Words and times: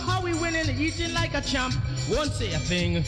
how 0.00 0.22
we 0.22 0.34
winning, 0.34 0.68
eating 0.78 1.12
like 1.14 1.34
a 1.34 1.40
champ. 1.40 1.74
Won't 2.10 2.32
say 2.32 2.52
a 2.52 2.58
thing. 2.58 3.04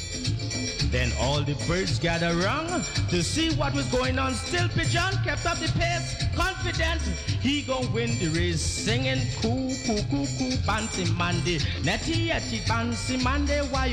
Then 0.90 1.10
all 1.18 1.40
the 1.40 1.54
birds 1.66 1.98
gather 1.98 2.34
round 2.36 2.84
to 3.08 3.22
see 3.22 3.50
what 3.54 3.74
was 3.74 3.86
going 3.86 4.18
on. 4.18 4.34
Still, 4.34 4.68
Pigeon 4.68 5.12
kept 5.24 5.46
up 5.46 5.58
the 5.58 5.72
pace, 5.78 6.24
confident 6.36 7.00
he 7.40 7.62
gon' 7.62 7.90
win 7.92 8.10
the 8.18 8.28
race. 8.28 8.60
Singing 8.60 9.20
coo 9.40 9.74
coo 9.86 10.02
coo 10.10 10.26
coo, 10.38 10.56
Bansi 10.68 11.10
Monday, 11.16 11.58
netty 11.82 12.28
yeti 12.28 12.60
Bansi 12.66 13.16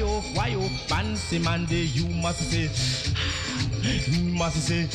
oh 0.04 0.22
why 0.36 0.54
oh 0.56 0.70
Bansi 0.88 1.42
Monday. 1.42 1.86
You 1.86 2.08
must 2.22 2.52
say, 2.52 2.70
you 4.12 4.24
must 4.34 4.68
say, 4.68 4.88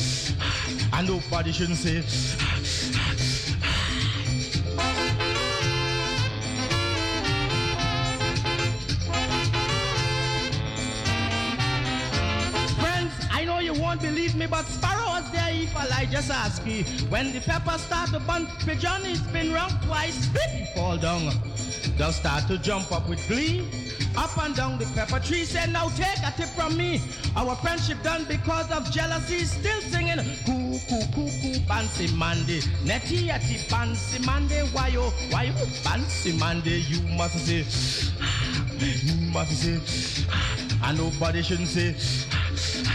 and 0.93 1.07
nobody 1.07 1.51
shouldn't 1.51 1.77
say. 1.77 2.44
I 16.05 16.07
just 16.07 16.29
ask 16.29 16.63
you. 16.67 16.83
When 17.09 17.33
the 17.33 17.39
pepper 17.41 17.79
start 17.79 18.11
to 18.11 18.19
bun, 18.19 18.45
pigeon 18.59 19.01
it's 19.05 19.21
been 19.21 19.51
wrong 19.51 19.71
twice, 19.87 20.29
he 20.53 20.65
fall 20.75 20.97
down. 20.97 21.33
They'll 21.97 22.11
start 22.11 22.47
to 22.47 22.59
jump 22.59 22.91
up 22.91 23.09
with 23.09 23.27
glee. 23.27 23.67
Up 24.15 24.37
and 24.37 24.55
down 24.55 24.77
the 24.77 24.85
pepper 24.93 25.19
tree 25.19 25.45
say 25.45 25.65
now 25.71 25.89
take 25.89 26.19
a 26.19 26.31
tip 26.37 26.49
from 26.49 26.77
me. 26.77 27.01
Our 27.35 27.55
friendship 27.55 28.03
done 28.03 28.23
because 28.25 28.71
of 28.71 28.91
jealousy. 28.91 29.45
Still 29.45 29.81
singing, 29.81 30.19
coo, 30.45 30.77
coo, 30.87 31.01
coo, 31.11 31.29
coo, 31.41 31.59
fancy 31.61 32.07
Monday. 32.15 32.61
Netty, 32.83 33.29
yeti, 33.29 33.57
fancy 33.57 34.23
Monday. 34.23 34.61
Why, 34.73 34.93
oh, 34.97 35.11
why, 35.31 35.51
oh, 35.57 35.65
fancy 35.65 36.37
Monday. 36.37 36.81
You 36.81 37.01
must 37.17 37.47
say, 37.47 37.65
you 38.77 39.31
must 39.31 39.53
say, 39.53 39.79
and 40.83 40.97
nobody 40.99 41.41
shouldn't 41.41 41.67
say, 41.67 41.95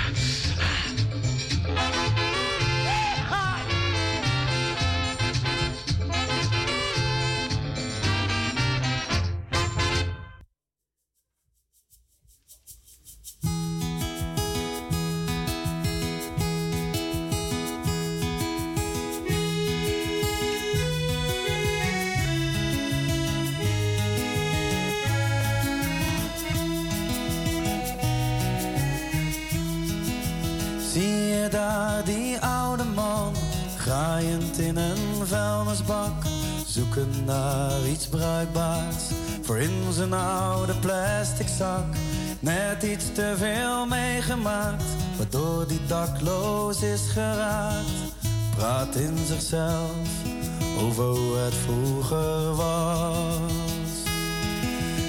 naar 37.25 37.87
iets 37.87 38.06
bruikbaars 38.06 39.05
voor 39.43 39.59
in 39.59 39.93
zijn 39.93 40.12
oude 40.12 40.75
plastic 40.75 41.48
zak. 41.59 41.84
Net 42.41 42.83
iets 42.83 43.12
te 43.12 43.34
veel 43.39 43.87
meegemaakt, 43.87 44.84
waardoor 45.17 45.67
die 45.69 45.81
dakloos 45.87 46.83
is 46.83 47.09
geraakt. 47.09 47.91
Praat 48.57 48.97
in 48.97 49.17
zichzelf 49.27 49.91
over 50.79 51.05
hoe 51.05 51.37
het 51.37 51.55
vroeger 51.55 52.55
was. 52.55 53.53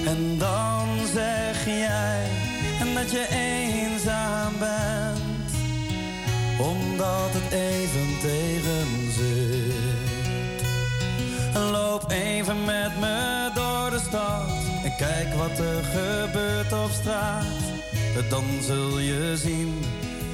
En 0.06 0.38
dan 0.38 0.86
zeg 1.14 1.64
jij 1.64 2.42
dat 3.02 3.10
je 3.10 3.26
eenzaam 3.30 4.52
bent, 4.58 5.52
omdat 6.58 7.30
het 7.32 7.52
even 7.52 8.18
tegen 8.20 9.12
zit. 9.12 9.71
Loop 11.54 12.10
even 12.10 12.64
met 12.64 12.98
me 13.00 13.50
door 13.54 13.90
de 13.90 13.98
stad 14.08 14.48
en 14.84 14.96
kijk 14.96 15.34
wat 15.34 15.58
er 15.58 15.84
gebeurt 15.84 16.72
op 16.84 16.90
straat. 16.90 17.44
Dan 18.28 18.44
zul 18.60 18.98
je 18.98 19.36
zien 19.36 19.82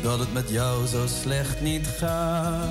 dat 0.03 0.19
het 0.19 0.33
met 0.33 0.51
jou 0.51 0.87
zo 0.87 1.07
slecht 1.07 1.61
niet 1.61 1.87
gaat. 1.87 2.67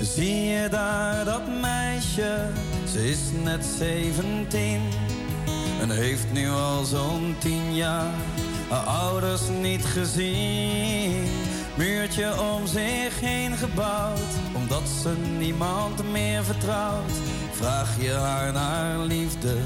Zie 0.00 0.44
je 0.44 0.68
daar 0.68 1.24
dat 1.24 1.42
meisje? 1.60 2.48
Ze 2.92 3.08
is 3.08 3.18
net 3.42 3.64
17 3.78 4.80
en 5.80 5.90
heeft 5.90 6.32
nu 6.32 6.50
al 6.50 6.84
zo'n 6.84 7.36
tien 7.38 7.74
jaar 7.74 8.14
haar 8.70 8.84
ouders 8.84 9.42
niet 9.60 9.84
gezien 9.84 11.39
muurtje 11.80 12.40
om 12.40 12.66
zich 12.66 13.20
heen 13.20 13.56
gebouwd, 13.56 14.32
omdat 14.54 14.88
ze 15.02 15.12
niemand 15.38 16.10
meer 16.10 16.44
vertrouwt. 16.44 17.12
Vraag 17.52 18.00
je 18.00 18.12
haar 18.12 18.52
naar 18.52 18.98
liefde, 18.98 19.56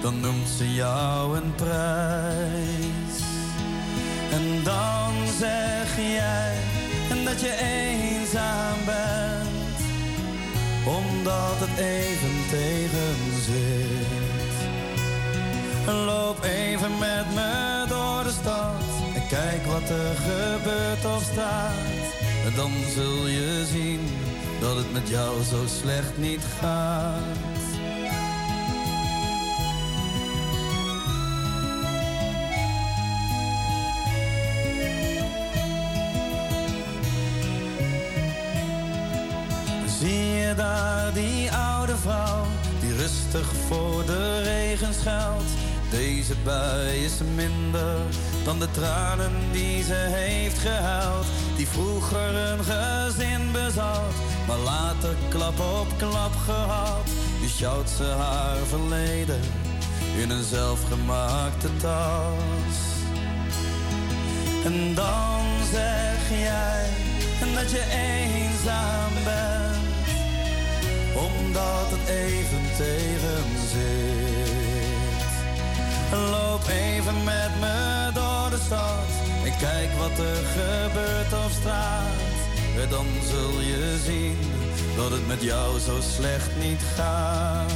dan 0.00 0.20
noemt 0.20 0.48
ze 0.48 0.74
jou 0.74 1.36
een 1.36 1.54
prijs. 1.54 3.16
En 4.30 4.62
dan 4.64 5.12
zeg 5.38 5.96
jij 5.96 6.54
dat 7.24 7.40
je 7.40 7.56
eenzaam 7.60 8.78
bent, 8.84 9.78
omdat 10.84 11.58
het 11.58 11.78
even 11.78 12.36
tegen 12.50 13.42
zit. 13.42 14.54
Loop 16.06 16.42
even 16.42 16.98
met 16.98 17.34
me 17.34 17.84
door 17.88 18.22
de 18.22 18.32
stad 18.40 18.95
Kijk 19.28 19.66
wat 19.66 19.90
er 19.90 20.14
gebeurt 20.14 21.04
of 21.16 21.22
staat. 21.22 22.56
Dan 22.56 22.70
zul 22.94 23.26
je 23.26 23.66
zien 23.72 24.00
dat 24.60 24.76
het 24.76 24.92
met 24.92 25.08
jou 25.08 25.42
zo 25.42 25.66
slecht 25.66 26.18
niet 26.18 26.42
gaat. 26.60 27.22
Zie 39.98 40.26
je 40.26 40.54
daar 40.56 41.12
die 41.14 41.52
oude 41.52 41.96
vrouw 41.96 42.44
die 42.80 42.96
rustig 42.96 43.52
voor 43.68 44.06
de 44.06 44.42
regen 44.42 44.94
schuilt? 44.94 45.65
Deze 45.90 46.34
bui 46.44 47.04
is 47.04 47.12
minder 47.34 47.98
dan 48.44 48.58
de 48.58 48.70
tranen 48.70 49.32
die 49.52 49.82
ze 49.82 49.94
heeft 49.94 50.58
gehuild. 50.58 51.26
Die 51.56 51.68
vroeger 51.68 52.34
een 52.34 52.64
gezin 52.64 53.52
bezat, 53.52 54.14
maar 54.46 54.58
later 54.58 55.14
klap 55.28 55.60
op 55.60 55.86
klap 55.96 56.34
gehad. 56.44 57.06
Die 57.40 57.50
sjouwt 57.50 57.90
ze 57.90 58.04
haar 58.04 58.56
verleden 58.56 59.40
in 60.16 60.30
een 60.30 60.44
zelfgemaakte 60.44 61.68
tas. 61.76 62.76
En 64.64 64.94
dan 64.94 65.42
zeg 65.72 66.30
jij 66.30 66.86
dat 67.56 67.70
je 67.70 67.82
eenzaam 67.90 69.12
bent, 69.24 70.06
omdat 71.14 71.90
het 71.90 72.08
even 72.08 72.76
tegen 72.76 73.68
zit. 73.70 74.25
Loop 76.12 76.68
even 76.68 77.24
met 77.24 77.50
me 77.60 78.10
door 78.14 78.50
de 78.50 78.58
stad 78.64 79.08
en 79.44 79.56
kijk 79.58 79.90
wat 79.98 80.18
er 80.18 80.44
gebeurt 80.44 81.44
op 81.44 81.50
straat. 81.50 82.34
Dan 82.90 83.06
zul 83.30 83.60
je 83.60 83.98
zien 84.04 84.38
dat 84.96 85.10
het 85.10 85.26
met 85.26 85.42
jou 85.42 85.78
zo 85.78 86.00
slecht 86.00 86.50
niet 86.60 86.82
gaat. 86.94 87.72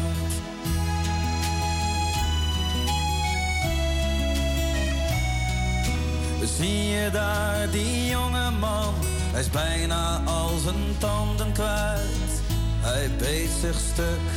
Zie 6.59 6.89
je 6.89 7.11
daar 7.11 7.71
die 7.71 8.07
jonge 8.07 8.51
man? 8.51 8.95
Hij 9.31 9.41
is 9.41 9.51
bijna 9.51 10.21
al 10.25 10.59
zijn 10.59 10.99
tanden 10.99 11.53
kwijt. 11.53 12.43
Hij 12.81 13.11
beet 13.19 13.51
zich 13.61 13.79
stuk 13.93 14.29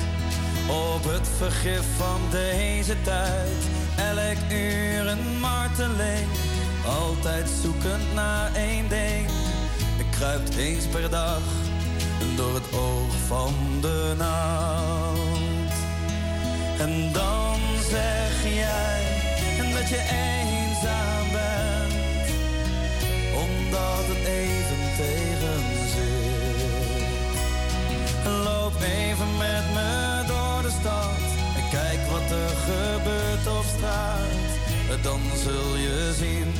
op 0.67 1.03
het 1.03 1.27
vergif 1.38 1.83
van 1.97 2.21
deze 2.31 3.01
tijd 3.01 3.82
elk 3.97 4.51
uur 4.51 5.07
een 5.07 5.39
marteling. 5.39 6.27
Altijd 6.85 7.49
zoekend 7.61 8.13
naar 8.13 8.55
één 8.55 8.89
ding. 8.89 9.27
Ik 9.97 10.05
kruipt 10.11 10.55
eens 10.55 10.85
per 10.85 11.09
dag 11.09 11.41
door 12.35 12.53
het 12.53 12.73
oog 12.73 13.13
van 13.27 13.53
de 13.81 14.13
nacht. 14.17 15.77
En 16.79 17.11
dan 17.11 17.59
zeg 17.89 18.53
jij 18.53 19.13
dat 19.83 19.91
je 19.91 19.97
eenzaam 19.97 21.31
bent, 21.31 22.29
omdat 23.33 24.03
het 24.07 24.27
even 24.27 24.82
dan 35.01 35.21
zul 35.43 35.75
je 35.75 36.13
zien 36.17 36.53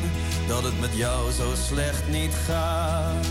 dat 0.48 0.64
het 0.64 0.80
met 0.80 0.96
jou 0.96 1.32
zo 1.32 1.56
slecht 1.56 2.08
niet 2.08 2.34
gaat. 2.46 3.26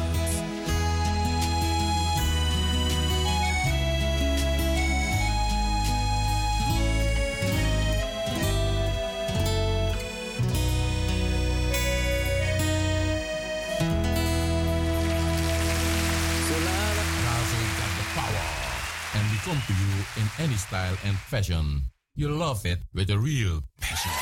come 19.44 19.60
to 19.66 19.72
you 19.72 20.22
in 20.22 20.44
any 20.44 20.56
style 20.56 20.96
and 21.04 21.16
fashion. 21.16 21.91
You 22.14 22.28
love 22.28 22.66
it 22.66 22.78
with 22.92 23.08
a 23.08 23.16
real 23.16 23.64
passion. 23.80 24.12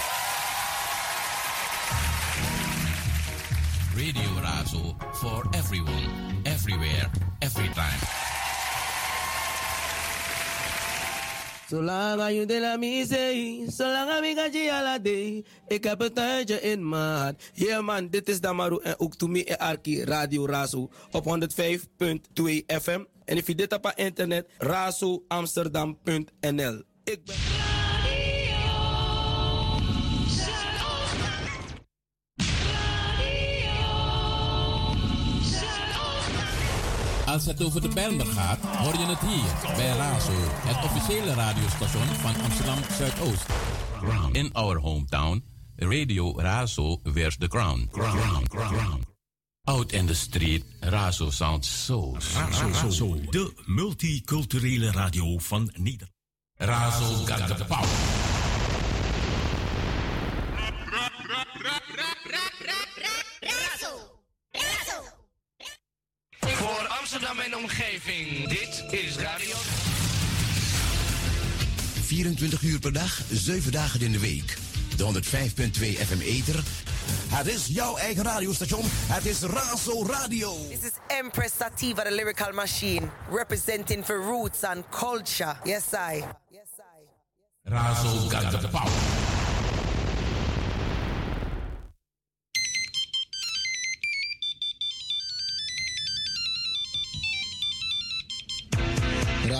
Radio 3.99 4.31
Razo 4.39 4.95
for 5.19 5.43
everyone, 5.59 6.07
everywhere, 6.47 7.11
every 7.43 7.67
time. 7.75 7.99
Zolang 11.67 12.31
je 12.31 12.47
de 12.47 12.61
la 12.61 12.77
misee, 12.77 13.67
zolang 13.71 14.25
ik 14.25 14.39
ga 14.39 14.45
je 14.53 14.73
ala 14.73 14.99
day. 14.99 15.45
Ik 15.67 15.85
heb 15.85 16.01
een 16.01 16.13
tuintje 16.13 16.61
in 16.61 16.89
maat. 16.89 17.43
Yeah 17.55 17.85
man, 17.85 18.09
dit 18.09 18.29
is 18.29 18.41
Damaru 18.41 18.81
en 18.83 18.95
ook 18.99 19.17
to 19.17 19.27
me 19.27 19.59
Arki 19.59 20.05
Radio 20.05 20.47
Razo 20.47 20.91
op 21.11 21.25
105.2 21.25 21.31
FM. 22.67 23.05
En 23.25 23.37
if 23.37 23.47
je 23.47 23.55
dit 23.55 23.73
op 23.73 23.93
internet, 23.97 24.51
razoamsterdam.nl. 24.59 26.83
Ik 27.05 27.25
ben... 27.25 27.60
Als 37.31 37.47
het 37.47 37.65
over 37.65 37.81
de 37.81 37.89
Bijlmer 37.89 38.27
gaat, 38.27 38.59
hoor 38.59 38.93
je 38.93 39.07
het 39.07 39.19
hier 39.19 39.75
bij 39.77 39.97
Razo, 39.97 40.33
het 40.41 40.85
officiële 40.85 41.35
radiostation 41.35 42.07
van 42.07 42.41
Amsterdam 42.43 42.79
Zuidoost. 42.99 43.47
In 44.33 44.53
our 44.53 44.79
hometown, 44.79 45.45
Radio 45.77 46.41
Razo 46.41 47.01
wears 47.03 47.37
the 47.37 47.49
crown. 47.49 47.89
crown, 47.93 48.47
crown. 48.49 49.05
Out 49.65 49.93
in 49.93 50.07
the 50.07 50.15
street, 50.15 50.65
Razo 50.81 51.31
sounds 51.31 51.85
so 51.85 52.17
Razo, 52.73 53.21
de 53.31 53.53
multiculturele 53.67 54.91
radio 54.91 55.39
van 55.39 55.71
Nederland. 55.75 56.13
Razo 56.55 57.25
got 57.25 57.57
the 57.57 57.65
power. 57.65 58.20
Voor 67.21 67.29
Amsterdam 67.29 67.53
en 67.53 67.65
omgeving, 67.65 68.49
dit 68.49 68.85
is 68.91 69.17
Radio... 69.17 69.57
24 72.03 72.63
uur 72.63 72.79
per 72.79 72.93
dag, 72.93 73.21
7 73.31 73.73
dagen 73.73 74.01
in 74.01 74.13
de 74.13 74.19
week. 74.19 74.57
De 74.97 75.05
105.2 75.05 75.81
FM 75.81 76.21
Eter. 76.21 76.63
Het 77.29 77.47
is 77.47 77.67
jouw 77.67 77.97
eigen 77.97 78.25
radiostation. 78.25 78.83
Het 78.87 79.27
is 79.27 79.41
Razo 79.41 80.07
Radio. 80.07 80.53
This 80.69 80.83
is 80.83 80.93
Empress 81.07 81.57
Sativa, 81.57 82.03
the 82.03 82.15
lyrical 82.15 82.53
machine. 82.53 83.09
Representing 83.31 84.05
for 84.05 84.17
roots 84.17 84.65
and 84.65 84.85
culture. 84.89 85.57
Yes, 85.65 85.85
I. 85.93 86.25
Yes, 86.51 86.69
I. 86.79 87.71
Razo 87.71 88.31
got 88.31 88.61
the 88.61 88.69
power. 88.69 89.40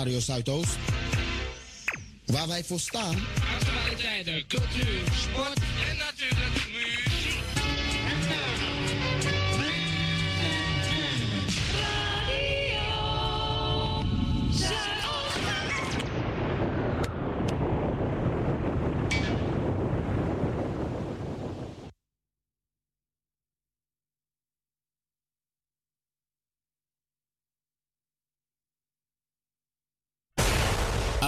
Radio 0.03 0.19
Zuidoost. 0.19 0.77
Waar 2.25 2.47
wij 2.47 2.63
voor 2.63 2.79
staan. 2.79 3.15
Actualiteiten, 3.59 4.47
cultuur, 4.47 5.01
sport 5.21 5.59
en 5.89 5.97
natuurlijk 5.97 6.60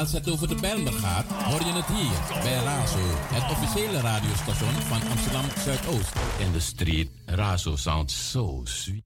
Als 0.04 0.12
het 0.12 0.30
over 0.30 0.48
de 0.48 0.56
Bijlmer 0.56 0.94
gaat, 0.94 1.26
hoor 1.26 1.60
je 1.60 1.72
het 1.74 1.86
hier 1.86 2.42
bij 2.42 2.64
Razo, 2.64 2.98
het 3.34 3.52
officiële 3.52 4.00
radiostation 4.00 4.74
van 4.74 5.10
Amsterdam 5.10 5.46
Zuidoost. 5.66 6.12
In 6.40 6.52
de 6.52 6.60
street, 6.60 7.10
Razo 7.26 7.76
sounds 7.76 8.30
so 8.32 8.62
sweet. 8.64 9.04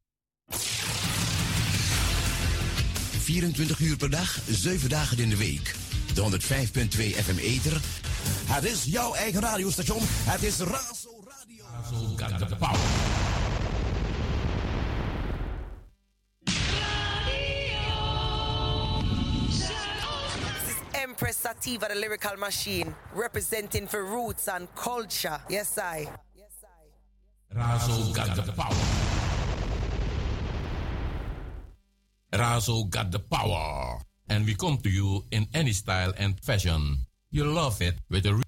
24 3.19 3.79
uur 3.79 3.97
per 3.97 4.09
dag, 4.09 4.39
7 4.49 4.89
dagen 4.89 5.17
in 5.17 5.29
de 5.29 5.37
week. 5.37 5.75
De 6.13 6.21
105.2 6.21 6.29
FM 6.97 7.37
Eter. 7.37 7.81
Het 8.45 8.63
is 8.63 8.83
jouw 8.83 9.13
eigen 9.13 9.41
radiostation. 9.41 10.01
Het 10.03 10.43
is 10.43 10.57
Razo 10.57 11.23
Radio. 11.27 11.65
Razo 11.71 12.15
got 12.15 12.49
the 12.49 12.55
power. 12.55 13.26
Empress 21.07 21.37
Sativa, 21.37 21.87
the 21.87 21.95
lyrical 21.95 22.35
machine. 22.35 22.93
Representing 23.13 23.87
for 23.87 24.03
roots 24.03 24.49
and 24.49 24.67
culture. 24.75 25.39
Yes, 25.47 25.77
I. 25.77 26.11
Yes, 26.35 26.51
I. 26.65 27.55
Razo 27.55 28.13
got 28.13 28.35
the 28.35 28.51
power. 28.51 28.75
Razo 32.33 32.89
got 32.89 33.11
the 33.11 33.19
power. 33.19 34.01
And 34.27 34.45
we 34.45 34.55
come 34.55 34.77
to 34.79 34.89
you 34.89 35.23
in 35.31 35.47
any 35.53 35.71
style 35.71 36.11
and 36.17 36.37
fashion. 36.41 36.97
You 37.31 37.45
love 37.45 37.81
it 37.81 37.95
with 38.09 38.25
a 38.25 38.43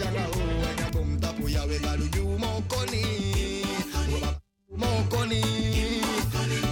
jarao 0.00 0.32
wega 0.62 0.90
bomta 0.92 1.28
puya 1.32 1.62
we 1.68 1.78
balu 1.78 2.06
you 2.16 2.24
mokoni 2.38 3.04
mokoni 4.76 5.40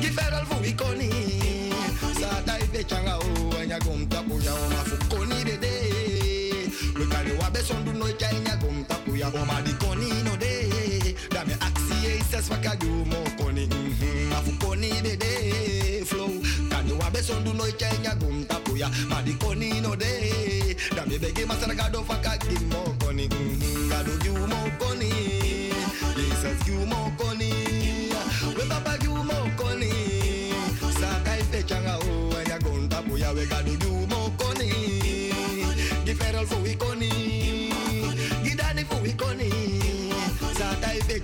giferal 0.00 0.46
fu 0.46 0.56
koni. 0.80 1.10
sa 2.20 2.30
dai 2.46 2.64
be 2.72 2.82
jarao 2.84 3.20
wega 3.52 3.78
bomta 3.84 4.22
puya 4.28 4.52
o 4.54 4.64
ma 4.72 4.82
fukoni 4.88 5.44
dede 5.44 5.72
we 6.98 7.04
kali 7.12 7.32
wa 7.40 7.50
be 7.50 7.60
sondu 7.60 7.92
no 7.92 8.06
ja 8.20 8.30
nya 8.32 8.56
bomta 8.62 8.96
puya 9.04 9.28
o 9.28 9.44
ma 9.44 9.60
di 9.60 9.72
koni 9.82 10.08
no 10.24 10.34
de 10.36 11.14
da 11.28 11.44
me 11.44 11.54
axi 11.66 11.96
e 12.08 12.22
ses 12.30 12.48
waka 12.50 12.72
you 12.82 13.04
mokoni 13.12 13.68
ma 14.30 14.40
fukoni 14.40 14.88
koni 14.88 15.02
de 15.02 15.16
de. 15.16 16.04
Flow, 16.08 16.32
be 17.12 17.20
sondu 17.22 17.52
no 17.52 17.64
ja 17.80 17.90
nya 18.02 18.14
bomta 18.16 18.56
puya 18.64 18.88
ma 19.10 19.20
di 19.20 19.34
koni 19.36 19.80
no 19.80 19.94
de 19.96 20.12
da 20.96 21.04
me 21.06 21.18
bege 21.18 21.44
masaragado 21.46 22.00
gado 22.00 22.04
fakagi 22.08 22.57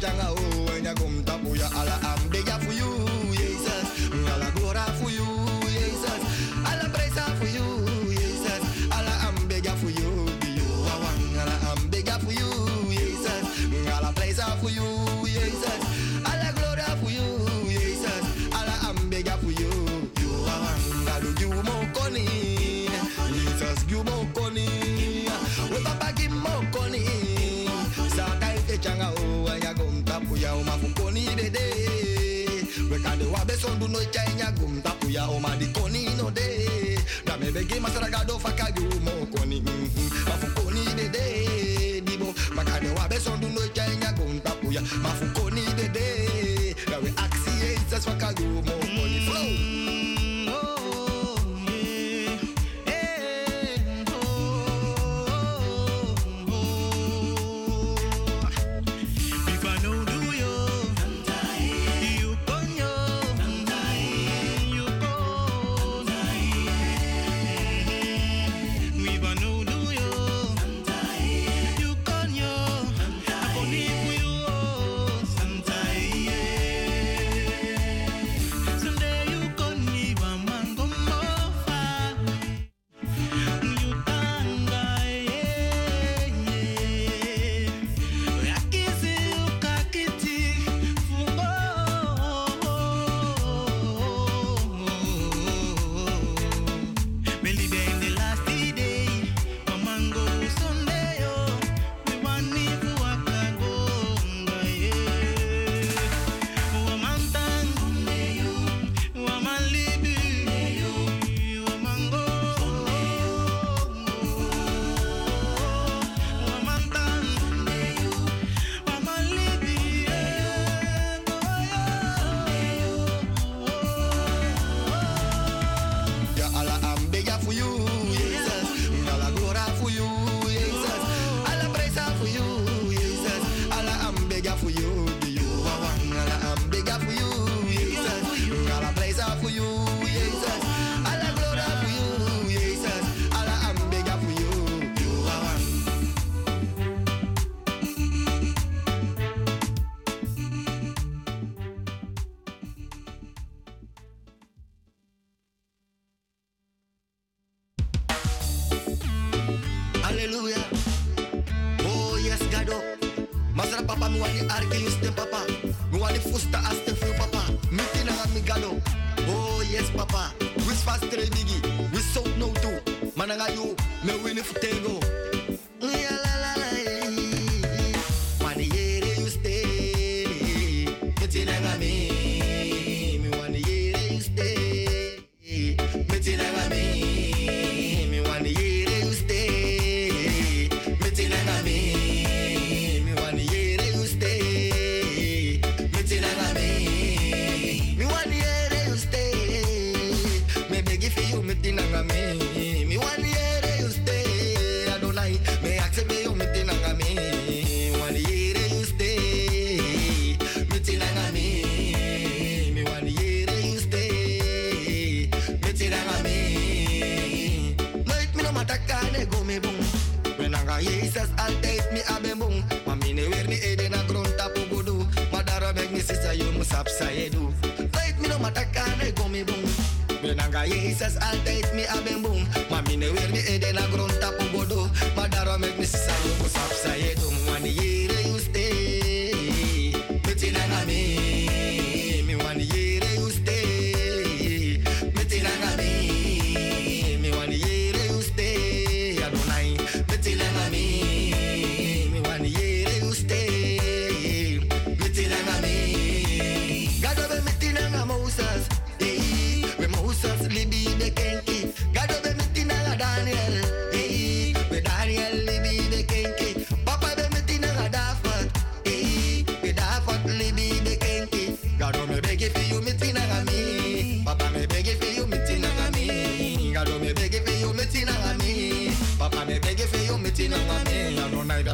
te 0.05 0.11
changa 0.11 0.54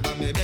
Llámame 0.02 0.39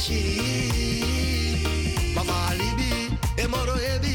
eshi 0.00 0.20
mama 2.14 2.34
alibi 2.48 2.92
emoro 3.42 3.74
ebi 3.94 4.14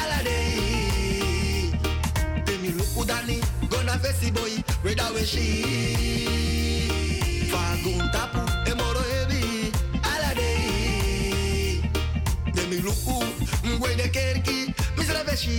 aladei 0.00 1.70
temi 2.46 2.70
udani 3.00 3.38
gona 3.70 3.94
fesi 4.02 4.30
boy 4.36 4.52
reda 4.84 5.06
weshi 5.14 5.46
fagun 7.52 8.02
tapu 8.14 8.42
emoro 8.70 9.02
ebi 9.20 9.42
aladei 10.14 11.82
temi 12.54 12.76
luku 12.86 13.16
mgwede 13.64 14.08
kerki 14.08 14.58
misraveshi 14.96 15.58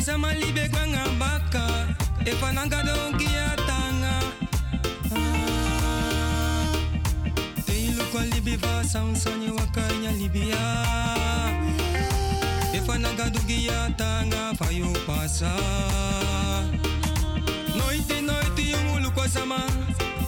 isa 0.00 0.16
malibe 0.18 0.68
kwanga 0.68 1.04
baka 1.18 1.64
efananga 2.24 2.82
donki 2.82 3.26
atanga 3.52 4.12
ah, 5.16 6.66
teilukwa 7.66 8.24
libi 8.24 8.56
basansani 8.56 9.50
wakanya 9.50 10.12
libia 10.12 10.56
efananga 12.72 13.30
dugi 13.30 13.68
atanga 13.70 14.54
fayo 14.58 14.88
pasa. 15.06 15.52
Noiti 17.76 18.20
noiti 18.22 18.70
yumulukwa 18.72 19.28
sama. 19.28 19.60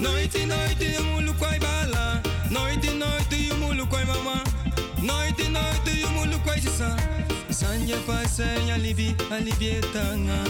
Noiti 0.00 0.46
noiti 0.46 0.94
yumulukwa 0.94 1.56
ibala. 1.56 2.20
Noiti 2.50 2.90
noiti 2.90 3.48
yumulukwa 3.48 4.04
mama 4.04 4.40
noiti 5.02 5.48
noiti 5.48 6.00
yumulukwa 6.02 6.56
isisa 6.58 6.96
sanya 7.52 7.96
pasa 8.08 8.48
ya 8.64 8.80
livi 8.80 9.12
alivietanga 9.28 10.40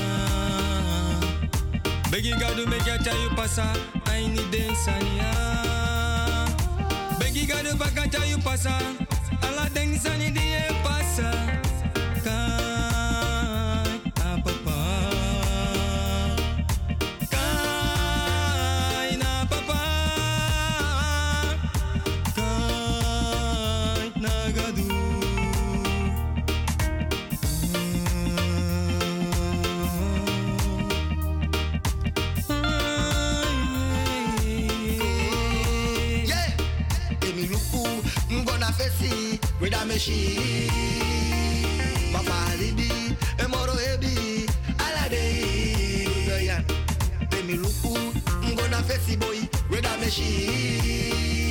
begging 2.10 2.38
begi 2.38 2.54
to 2.54 2.66
make 2.70 2.86
ya 2.86 2.94
you 2.94 3.30
pasa 3.34 3.66
I 4.06 4.26
need 4.30 4.46
densania 4.54 5.34
begging 7.18 7.50
God 7.50 7.66
ala 9.42 9.66
densani 9.74 10.30
die 10.30 10.62
pasa. 10.86 11.61
mexi 39.86 40.38
mafaharibi 42.12 42.90
emoro 43.44 43.72
hebi 43.72 44.46
aladei 44.78 46.06
odoyan 46.06 46.64
temi 47.30 47.54
luku 47.54 47.98
ngona 48.52 48.82
fesi 48.82 49.16
boyi 49.16 49.48
reda 49.70 49.96
mexi 50.00 51.41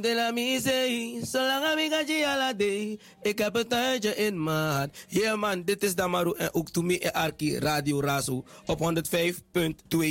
De 0.00 0.14
la 0.14 0.30
misee, 0.30 1.20
zolang 1.22 1.78
ik 1.78 1.92
ga 1.92 2.00
je 2.00 2.54
day, 2.56 2.98
ik 3.22 3.38
heb 3.38 3.54
het 3.54 3.68
tijdje 3.68 4.16
in 4.16 4.42
maat. 4.42 4.96
Yeah 5.08 5.38
man, 5.38 5.62
dit 5.62 5.82
is 5.82 5.94
Damaru 5.94 6.34
en 6.36 6.54
ook 6.54 6.70
Toemi 6.70 6.98
en 6.98 7.12
Arki 7.12 7.58
Radio 7.58 8.00
Razo 8.00 8.44
op 8.66 8.78
105.2 8.78 8.84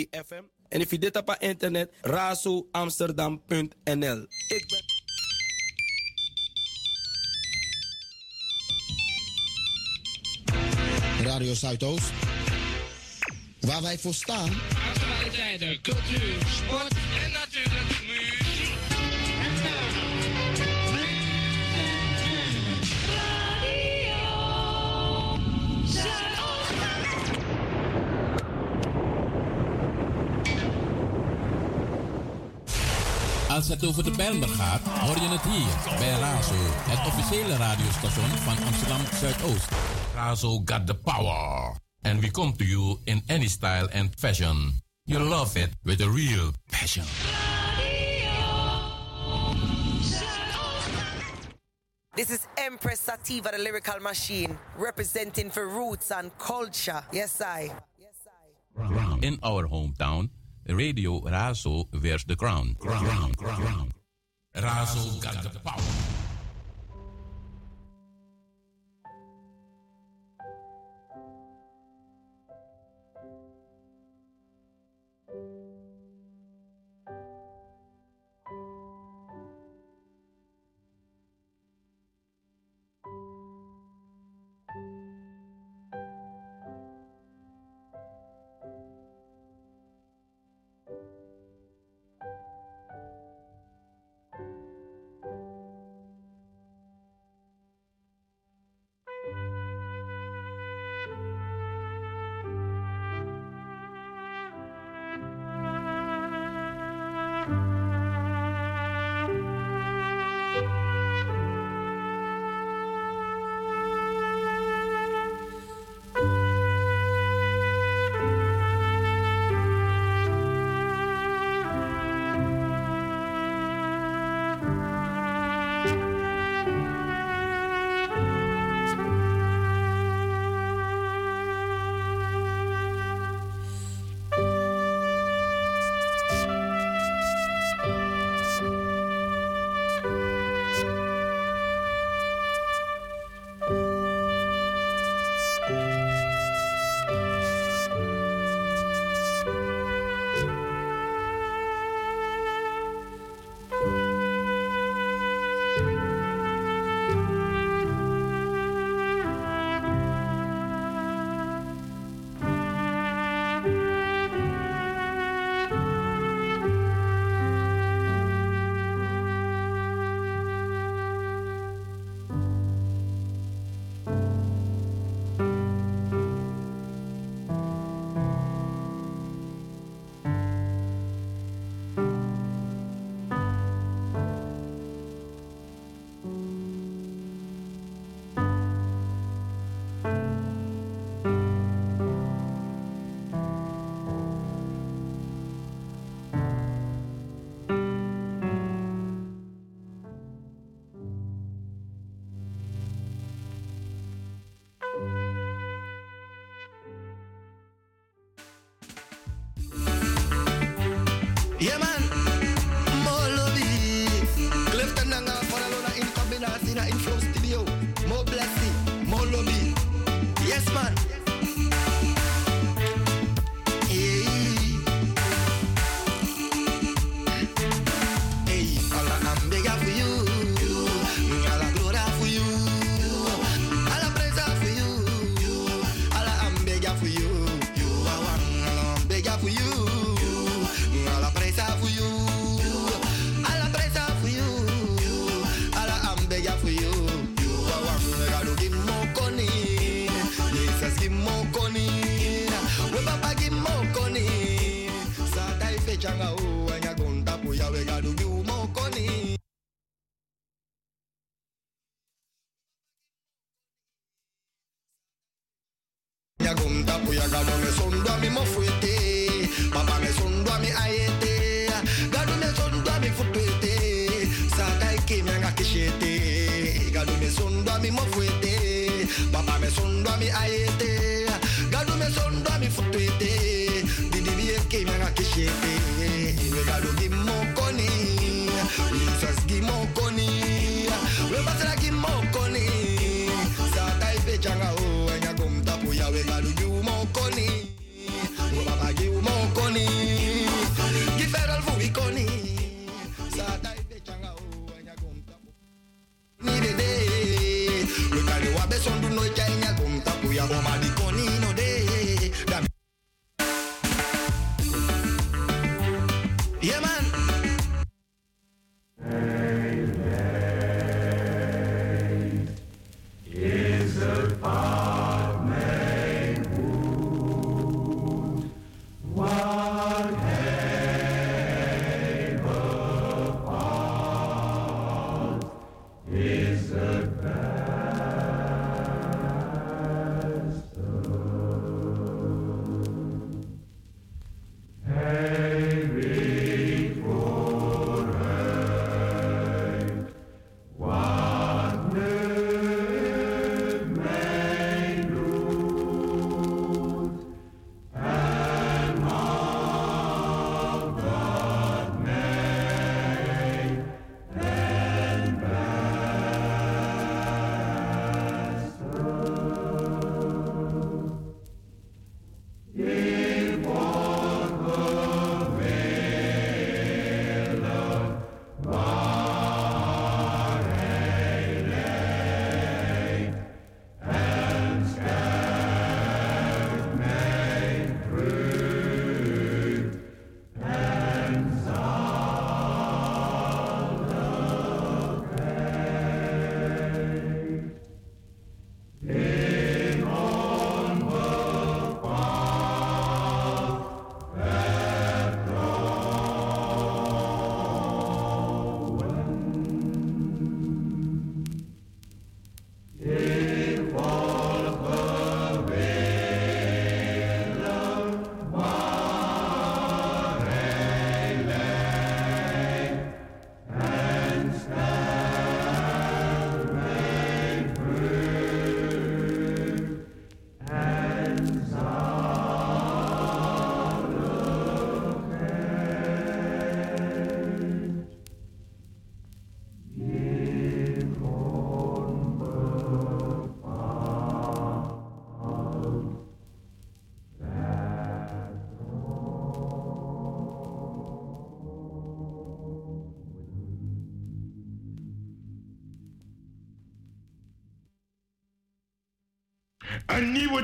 FM. 0.09 0.43
En 0.69 0.81
if 0.81 0.91
je 0.91 0.99
dit 0.99 1.17
op 1.17 1.35
internet, 1.39 1.91
razoamsterdam.nl. 2.01 4.25
Ik 4.47 4.65
ben... 4.67 4.83
Radio 11.23 11.53
Zuidoost. 11.53 12.11
Waar 13.59 13.81
wij 13.81 13.99
voor 13.99 14.13
staan. 14.13 14.49
Actualiteiten, 14.93 15.81
cultuur, 15.81 16.35
sport 16.47 16.93
en 17.23 17.31
natuurlijk 17.31 17.92
Als 33.63 33.71
het 33.71 33.85
over 33.85 34.03
de 34.03 34.11
Bijlmer 34.11 34.47
gaat, 34.47 34.81
hoor 34.81 35.15
je 35.15 35.27
het 35.27 35.41
hier 35.41 35.97
bij 35.97 36.19
Razo, 36.19 36.55
het 36.57 37.07
officiële 37.07 37.55
radiostation 37.55 38.29
van 38.29 38.65
Amsterdam 38.65 38.99
Zuidoost. 39.19 39.67
Razo 40.13 40.61
got 40.65 40.87
the 40.87 40.95
power. 40.95 41.75
And 42.01 42.19
we 42.19 42.31
come 42.31 42.55
to 42.55 42.63
you 42.63 42.99
in 43.03 43.23
any 43.27 43.47
style 43.47 43.89
and 43.93 44.09
fashion. 44.17 44.81
You 45.03 45.23
love 45.23 45.59
it 45.59 45.69
with 45.83 46.01
a 46.01 46.09
real 46.09 46.51
passion. 46.69 47.05
This 52.15 52.29
is 52.29 52.39
Empress 52.55 52.99
Sativa, 52.99 53.51
the 53.51 53.61
lyrical 53.61 53.99
machine, 54.01 54.57
representing 54.77 55.51
for 55.51 55.67
roots 55.67 56.11
and 56.11 56.31
culture. 56.37 57.03
Yes, 57.11 57.41
I. 57.41 57.71
In 59.21 59.37
our 59.41 59.67
hometown, 59.67 60.29
Radio 60.67 61.19
Razo 61.21 61.87
wears 62.01 62.23
the 62.25 62.35
crown. 62.35 62.75
Crown, 62.79 63.33
crown. 63.35 63.91
Razo 64.55 65.21
got 65.21 65.43
the 65.43 65.59
power. 65.59 66.22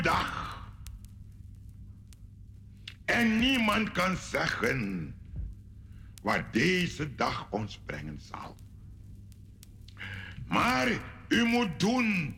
Dag. 0.01 0.61
En 3.05 3.39
niemand 3.39 3.91
kan 3.91 4.17
zeggen 4.17 5.13
wat 6.21 6.43
deze 6.51 7.15
dag 7.15 7.47
ons 7.49 7.79
brengen 7.85 8.19
zal. 8.19 8.57
Maar 10.47 10.87
u 11.27 11.43
moet 11.43 11.79
doen 11.79 12.35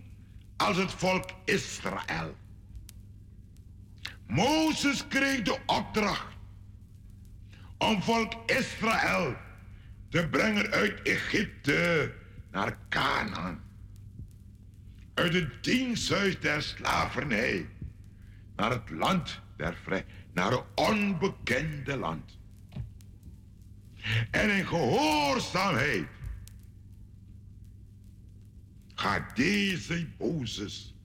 als 0.58 0.78
het 0.78 0.92
volk 0.92 1.30
Israël. 1.46 2.36
Mozes 4.28 5.08
kreeg 5.08 5.42
de 5.42 5.58
opdracht 5.66 6.36
om 7.78 8.02
volk 8.02 8.34
Israël 8.46 9.36
te 10.10 10.28
brengen 10.28 10.72
uit 10.72 11.02
Egypte 11.02 12.14
naar 12.52 12.78
Canaan. 12.90 13.71
Uit 15.14 15.34
het 15.34 15.64
diensthuis 15.64 16.40
der 16.40 16.62
slavernij 16.62 17.70
naar 18.56 18.72
het 18.72 18.90
land 18.90 19.42
der 19.58 19.76
vrij, 19.84 20.06
naar 20.34 20.52
een 20.52 20.64
onbekende 20.76 21.98
land. 21.98 22.38
En 24.32 24.58
in 24.58 24.66
gehoorzaamheid 24.68 26.08
gaat 28.96 29.36
deze 29.36 30.08
Mozes 30.20 30.96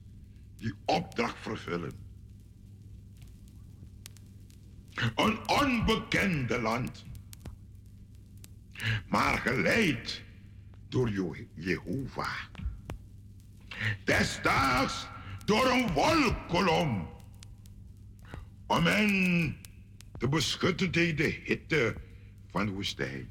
die 0.57 0.73
opdracht 0.85 1.37
vervullen. 1.39 1.91
Een 5.15 5.49
onbekende 5.49 6.61
land, 6.61 7.05
maar 9.07 9.37
geleid 9.37 10.21
door 10.89 11.09
Je- 11.09 11.47
Jehovah. 11.53 12.37
Desdaags 14.03 15.07
door 15.45 15.71
een 15.71 15.91
wolkolom. 15.93 17.09
Om 18.67 18.85
hen 18.85 19.57
te 20.17 20.29
beschutten 20.29 20.91
tegen 20.91 21.15
de 21.15 21.41
hitte 21.43 21.95
van 22.51 22.65
de 22.65 22.71
woestijn. 22.71 23.29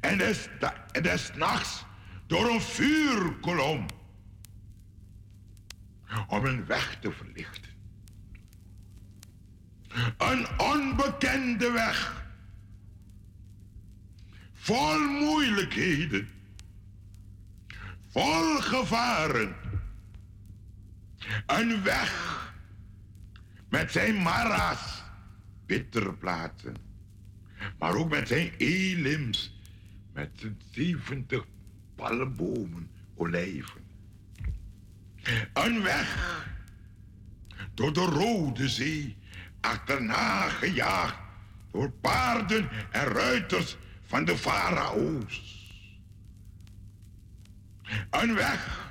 En 0.00 0.18
des, 0.18 0.48
des 1.02 1.30
nachts 1.34 1.84
door 2.26 2.50
een 2.50 2.60
vuurkolom. 2.60 3.86
Om 6.28 6.44
hun 6.44 6.66
weg 6.66 6.98
te 7.00 7.12
verlichten. 7.12 7.70
Een 10.18 10.60
onbekende 10.60 11.70
weg. 11.70 12.26
Vol 14.52 14.98
moeilijkheden. 14.98 16.28
Vol 18.12 18.60
gevaren. 18.60 19.54
Een 21.46 21.82
weg 21.82 22.52
met 23.68 23.92
zijn 23.92 24.22
mara's, 24.22 25.02
bittere 25.66 26.12
platen. 26.12 26.76
Maar 27.78 27.94
ook 27.94 28.10
met 28.10 28.28
zijn 28.28 28.52
elims, 28.56 29.60
met 30.12 30.30
zijn 30.34 30.60
70 30.70 31.44
palmbomen, 31.94 32.90
olijven. 33.14 33.80
Een 35.52 35.82
weg 35.82 36.46
door 37.74 37.92
de 37.92 38.04
Rode 38.04 38.68
Zee, 38.68 39.16
achterna 39.60 40.48
gejaagd 40.48 41.16
door 41.70 41.90
paarden 41.90 42.68
en 42.90 43.04
ruiters 43.04 43.76
van 44.06 44.24
de 44.24 44.36
farao's. 44.36 45.61
Een 48.10 48.34
weg 48.34 48.90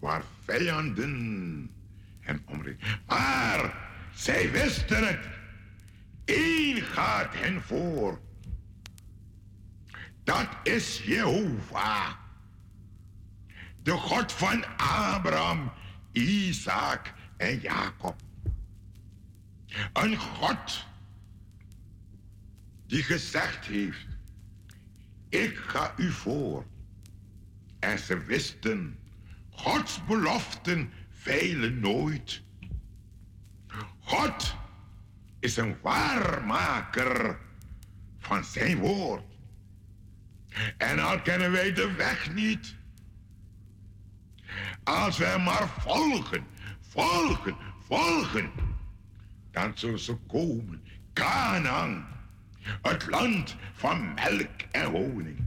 waar 0.00 0.22
vijanden 0.44 1.70
hem 2.20 2.42
omringen. 2.44 2.78
Maar 3.06 3.74
zij 4.14 4.50
wisten 4.50 5.06
het. 5.06 5.28
Eén 6.24 6.82
gaat 6.82 7.34
hen 7.34 7.62
voor. 7.62 8.20
Dat 10.24 10.48
is 10.62 11.02
Jehovah. 11.04 12.10
De 13.82 13.92
God 13.92 14.32
van 14.32 14.64
Abraham, 14.76 15.72
Isaac 16.12 17.12
en 17.36 17.60
Jacob. 17.60 18.16
Een 19.92 20.16
God 20.16 20.86
die 22.86 23.02
gezegd 23.02 23.66
heeft, 23.66 24.06
ik 25.42 25.56
ga 25.56 25.94
u 25.96 26.10
voor. 26.10 26.66
En 27.78 27.98
ze 27.98 28.24
wisten, 28.24 28.98
Gods 29.50 30.04
beloften 30.04 30.92
veilen 31.10 31.80
nooit. 31.80 32.42
God 33.98 34.56
is 35.38 35.56
een 35.56 35.76
waarmaker 35.82 37.38
van 38.18 38.44
zijn 38.44 38.78
woord. 38.78 39.24
En 40.76 40.98
al 40.98 41.20
kennen 41.20 41.52
wij 41.52 41.72
de 41.72 41.92
weg 41.92 42.32
niet. 42.34 42.74
Als 44.84 45.18
wij 45.18 45.38
maar 45.38 45.68
volgen, 45.68 46.46
volgen, 46.80 47.56
volgen, 47.88 48.50
dan 49.50 49.72
zullen 49.74 49.98
ze 49.98 50.14
komen. 50.14 50.82
Canaan, 51.12 52.15
het 52.82 53.06
land 53.06 53.56
van 53.72 54.14
melk 54.14 54.60
en 54.70 54.90
honing. 54.90 55.38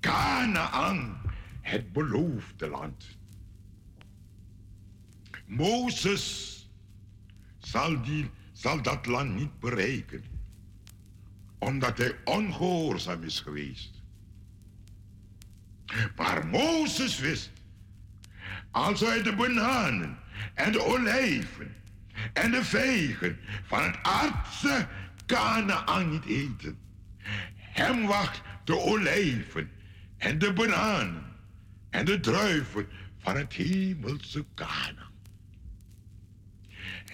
Canaan, 0.00 1.20
het 1.60 1.92
beloofde 1.92 2.68
land. 2.68 3.16
Mozes 5.46 6.56
zal, 7.58 8.02
die, 8.02 8.30
zal 8.52 8.82
dat 8.82 9.06
land 9.06 9.34
niet 9.34 9.60
bereiken, 9.60 10.24
omdat 11.58 11.98
hij 11.98 12.16
ongehoorzaam 12.24 13.22
is 13.22 13.40
geweest. 13.40 14.02
Maar 16.16 16.46
Mozes 16.46 17.18
wist, 17.18 17.50
als 18.70 19.00
hij 19.00 19.22
de 19.22 19.34
bananen 19.34 20.18
en 20.54 20.72
de 20.72 20.84
olijven 20.84 21.74
en 22.32 22.50
de 22.50 22.64
vijgen 22.64 23.38
van 23.64 23.82
het 23.82 23.98
aardse 24.02 24.88
Canaan 25.28 26.10
niet 26.10 26.24
eten, 26.24 26.78
hem 27.58 28.06
wacht 28.06 28.42
de 28.64 28.78
olijven 28.78 29.70
en 30.16 30.38
de 30.38 30.52
bananen 30.52 31.22
en 31.90 32.04
de 32.04 32.20
druiven 32.20 32.86
van 33.18 33.36
het 33.36 33.52
hemelse 33.52 34.44
Canaan. 34.54 35.12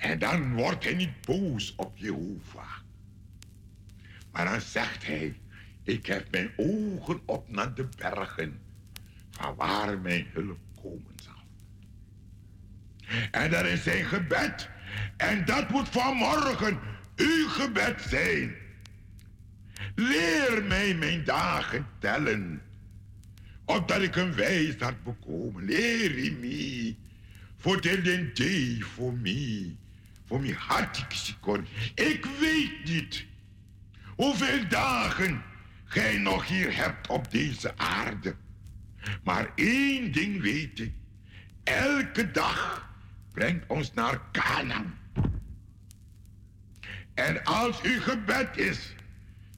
En 0.00 0.18
dan 0.18 0.54
wordt 0.54 0.84
hij 0.84 0.94
niet 0.94 1.20
boos 1.20 1.74
op 1.76 1.96
Jehovah. 1.96 2.76
Maar 4.32 4.44
dan 4.44 4.60
zegt 4.60 5.06
hij, 5.06 5.40
ik 5.82 6.06
heb 6.06 6.30
mijn 6.30 6.50
ogen 6.56 7.20
op 7.24 7.50
naar 7.50 7.74
de 7.74 7.88
bergen, 7.96 8.60
van 9.30 9.54
waar 9.54 9.98
mijn 9.98 10.26
hulp 10.32 10.58
komen 10.82 11.14
zal. 11.22 11.42
En 13.30 13.50
dat 13.50 13.64
is 13.64 13.82
zijn 13.82 14.04
gebed. 14.04 14.68
En 15.16 15.44
dat 15.44 15.70
moet 15.70 15.88
vanmorgen 15.88 16.78
uw 17.16 17.48
gebed 17.48 18.02
zijn. 18.08 18.54
Leer 19.94 20.64
mij 20.68 20.94
mijn 20.94 21.24
dagen 21.24 21.86
tellen, 21.98 22.62
opdat 23.64 24.02
ik 24.02 24.16
een 24.16 24.34
wijsheid 24.34 25.02
bekomen. 25.02 25.64
Leer 25.64 26.32
me, 26.32 26.94
voor 27.56 27.80
de 27.80 28.80
voor 28.80 29.12
mij 29.12 29.76
voor 30.26 30.40
mijn 30.40 30.54
hartsikon. 30.54 31.66
Ik 31.94 32.26
weet 32.40 32.84
niet 32.84 33.24
hoeveel 34.16 34.68
dagen 34.68 35.42
gij 35.84 36.18
nog 36.18 36.46
hier 36.46 36.76
hebt 36.76 37.08
op 37.08 37.30
deze 37.30 37.76
aarde. 37.76 38.36
Maar 39.24 39.52
één 39.54 40.12
ding 40.12 40.40
weet 40.40 40.80
ik. 40.80 40.92
Elke 41.62 42.30
dag 42.30 42.88
brengt 43.32 43.64
ons 43.66 43.92
naar 43.92 44.20
Canaan. 44.32 44.98
En 47.14 47.44
als 47.44 47.82
uw 47.82 48.00
gebed 48.00 48.56
is, 48.56 48.94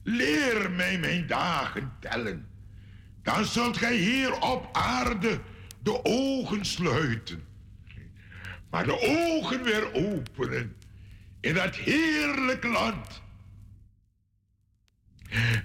leer 0.03 0.71
mij 0.71 0.99
mijn 0.99 1.27
dagen 1.27 1.91
tellen. 1.99 2.47
Dan 3.23 3.45
zult 3.45 3.77
gij 3.77 3.95
hier 3.95 4.41
op 4.41 4.69
aarde 4.71 5.39
de 5.79 5.99
ogen 6.03 6.65
sluiten 6.65 7.47
maar 8.69 8.85
de 8.85 8.99
ogen 8.99 9.63
weer 9.63 9.93
openen 9.93 10.75
in 11.39 11.53
dat 11.53 11.75
heerlijk 11.75 12.63
land. 12.63 13.21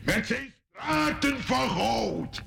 Met 0.05 0.27
zijn 0.27 0.55
straten 0.71 1.41
van 1.41 1.71
goud. 1.71 2.43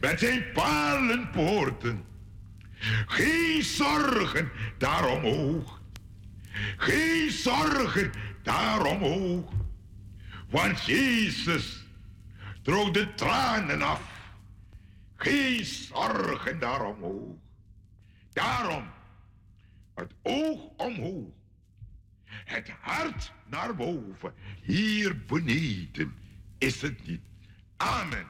Met 0.00 0.20
zijn 0.20 0.52
palenpoorten. 0.52 2.04
Geen 3.06 3.62
zorgen 3.62 4.50
daaromhoog. 4.78 5.82
Geen 6.76 7.30
zorgen 7.30 8.10
daaromhoog. 8.42 9.52
Want 10.48 10.84
Jezus 10.84 11.86
droog 12.62 12.90
de 12.90 13.14
tranen 13.14 13.82
af. 13.82 14.32
Geen 15.16 15.64
zorgen 15.64 16.58
daaromhoog. 16.58 17.36
Daarom 18.32 18.84
het 19.94 20.14
oog 20.22 20.60
omhoog, 20.76 21.32
het 22.24 22.68
hart 22.80 23.32
naar 23.46 23.74
boven. 23.74 24.34
Hier 24.62 25.24
beneden 25.24 26.14
is 26.58 26.82
het 26.82 27.06
niet. 27.06 27.22
Amen. 27.76 28.26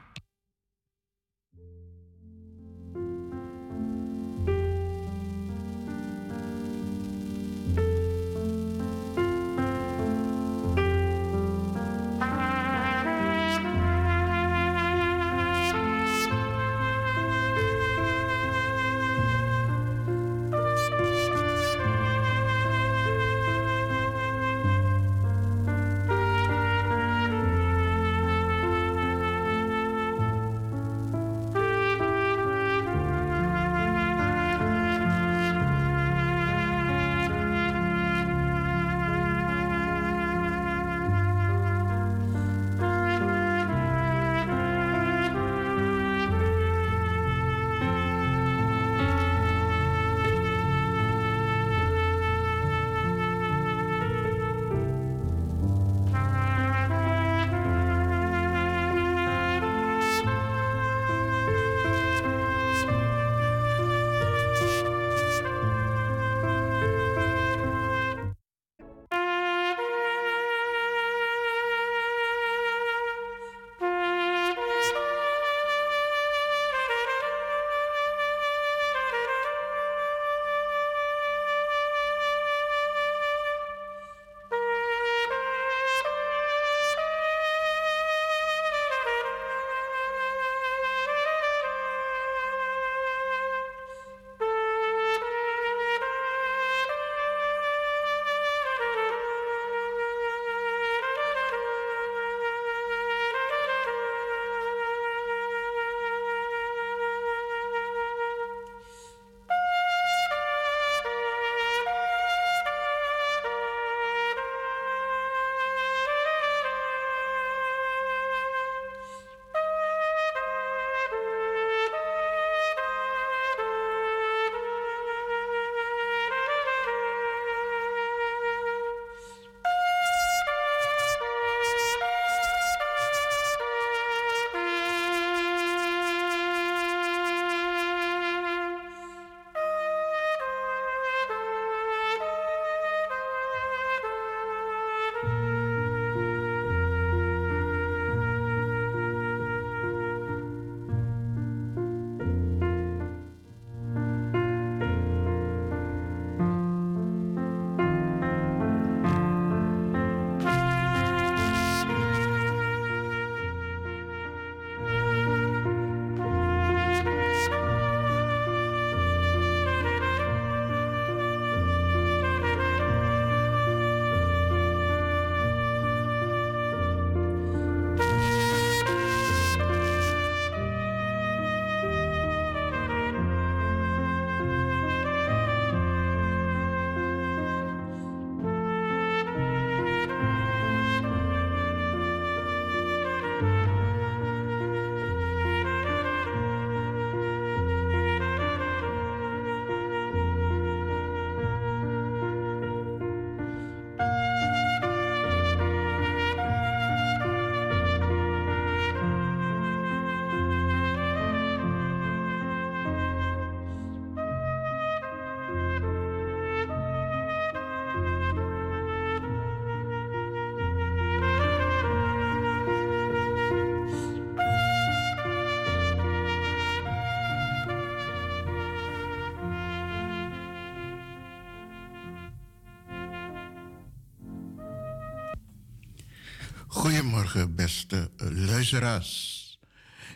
Goedemorgen, 237.15 237.55
beste 237.55 238.11
luisteraars. 238.17 239.59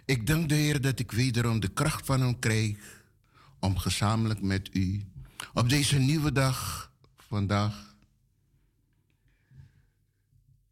Ik 0.06 0.28
dank 0.28 0.50
de 0.50 0.56
Heer 0.56 0.82
dat 0.82 1.00
ik 1.00 1.12
wederom 1.12 1.60
de 1.60 1.68
kracht 1.68 2.06
van 2.06 2.22
Hem 2.22 2.40
krijg 2.40 3.04
om 3.60 3.78
gezamenlijk 3.78 4.42
met 4.42 4.70
u 4.76 5.04
op 5.54 5.70
deze 5.70 5.98
nieuwe 5.98 6.32
dag 6.32 6.92
vandaag 7.18 7.96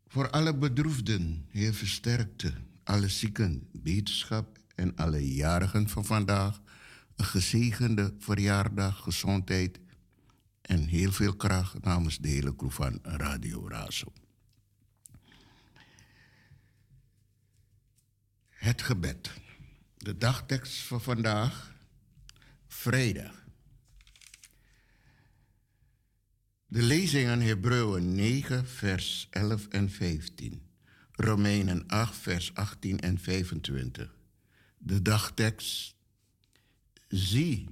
voor 0.07 0.29
alle 0.29 0.57
bedroefden, 0.57 1.45
Heer 1.49 1.73
versterkte, 1.73 2.53
alle 2.83 3.09
zieken, 3.09 3.69
beterschap 3.71 4.57
en 4.75 4.95
alle 4.95 5.33
jarigen 5.33 5.89
van 5.89 6.05
vandaag 6.05 6.61
een 7.15 7.25
gezegende 7.25 8.13
verjaardag, 8.19 9.03
gezondheid 9.03 9.79
en 10.61 10.85
heel 10.85 11.11
veel 11.11 11.35
kracht 11.35 11.83
namens 11.83 12.17
de 12.17 12.27
hele 12.27 12.55
crew 12.55 12.71
van 12.71 12.99
Radio 13.01 13.67
Razo. 13.67 14.13
Het 18.67 18.81
gebed. 18.81 19.31
De 19.97 20.17
dagtekst 20.17 20.77
van 20.77 21.01
vandaag, 21.01 21.73
vrijdag. 22.67 23.45
De 26.65 26.81
lezingen 26.81 27.41
Hebreeën 27.41 28.15
9, 28.15 28.67
vers 28.67 29.27
11 29.29 29.67
en 29.67 29.89
15. 29.89 30.61
Romeinen 31.11 31.87
8, 31.87 32.15
vers 32.15 32.53
18 32.53 32.99
en 32.99 33.19
25. 33.19 34.15
De 34.77 35.01
dagtekst. 35.01 35.95
Zie, 37.07 37.69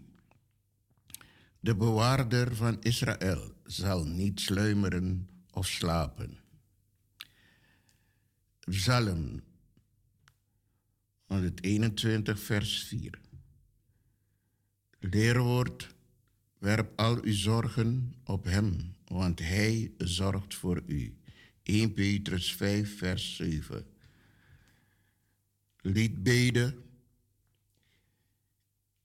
de 1.59 1.75
bewaarder 1.75 2.55
van 2.55 2.81
Israël 2.81 3.53
zal 3.63 4.05
niet 4.05 4.39
sluimeren 4.39 5.29
of 5.51 5.67
slapen. 5.67 6.39
Psalm 8.59 9.43
121, 11.25 12.39
vers 12.39 12.83
4. 12.83 13.19
Leerwoord, 14.99 15.95
werp 16.57 16.99
al 16.99 17.23
uw 17.23 17.33
zorgen 17.33 18.13
op 18.23 18.43
hem, 18.43 18.95
want 19.07 19.39
hij 19.39 19.91
zorgt 19.97 20.55
voor 20.55 20.81
u. 20.85 21.17
1 21.63 21.93
Petrus 21.93 22.53
5, 22.53 22.97
vers 22.97 23.35
7. 23.35 23.85
Liedbeden. 25.81 26.83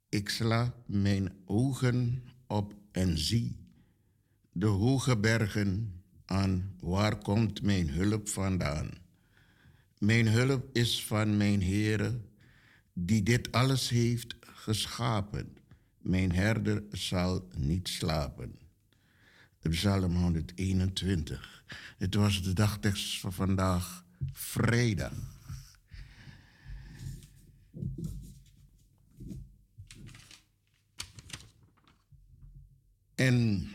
Ik 0.08 0.28
sla 0.28 0.74
mijn 0.86 1.32
ogen 1.44 2.22
op 2.46 2.74
en 2.92 3.18
zie 3.18 3.56
de 4.52 4.66
hoge 4.66 5.16
bergen 5.16 6.02
aan. 6.24 6.74
Waar 6.80 7.18
komt 7.18 7.62
mijn 7.62 7.90
hulp 7.90 8.28
vandaan? 8.28 8.99
Mijn 10.00 10.28
hulp 10.28 10.76
is 10.76 11.04
van 11.04 11.36
mijn 11.36 11.62
Heere, 11.62 12.20
die 12.92 13.22
dit 13.22 13.52
alles 13.52 13.88
heeft 13.88 14.36
geschapen. 14.40 15.56
Mijn 15.98 16.32
herder 16.32 16.82
zal 16.90 17.48
niet 17.56 17.88
slapen. 17.88 18.58
Psalm 19.62 20.14
121. 20.14 21.64
Het 21.98 22.14
was 22.14 22.42
de 22.42 22.52
dagtekst 22.52 23.20
van 23.20 23.32
vandaag, 23.32 24.04
vrijdag. 24.32 25.12
En 33.14 33.68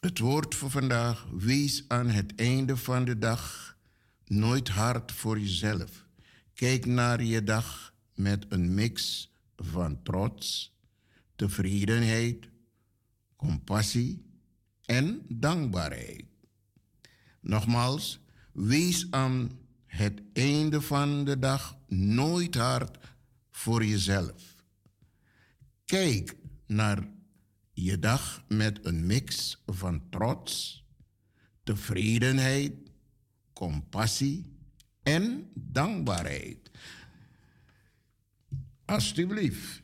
het 0.00 0.18
woord 0.18 0.54
voor 0.54 0.70
vandaag, 0.70 1.26
wees 1.32 1.84
aan 1.88 2.08
het 2.08 2.34
einde 2.34 2.76
van 2.76 3.04
de 3.04 3.18
dag 3.18 3.71
nooit 4.32 4.68
hard 4.68 5.12
voor 5.12 5.38
jezelf. 5.38 6.06
Kijk 6.54 6.86
naar 6.86 7.22
je 7.22 7.42
dag 7.42 7.94
met 8.14 8.46
een 8.48 8.74
mix 8.74 9.28
van 9.56 10.02
trots, 10.02 10.76
tevredenheid, 11.36 12.48
compassie 13.36 14.24
en 14.84 15.22
dankbaarheid. 15.28 16.24
Nogmaals, 17.40 18.20
wees 18.52 19.06
aan 19.10 19.58
het 19.86 20.22
einde 20.32 20.80
van 20.80 21.24
de 21.24 21.38
dag 21.38 21.76
nooit 21.88 22.54
hard 22.54 22.98
voor 23.50 23.84
jezelf. 23.84 24.64
Kijk 25.84 26.36
naar 26.66 27.08
je 27.72 27.98
dag 27.98 28.44
met 28.48 28.78
een 28.82 29.06
mix 29.06 29.58
van 29.66 30.08
trots, 30.10 30.84
tevredenheid, 31.62 32.91
compassie 33.62 34.44
en 35.02 35.50
dankbaarheid. 35.54 36.70
Alsjeblieft. 38.84 39.81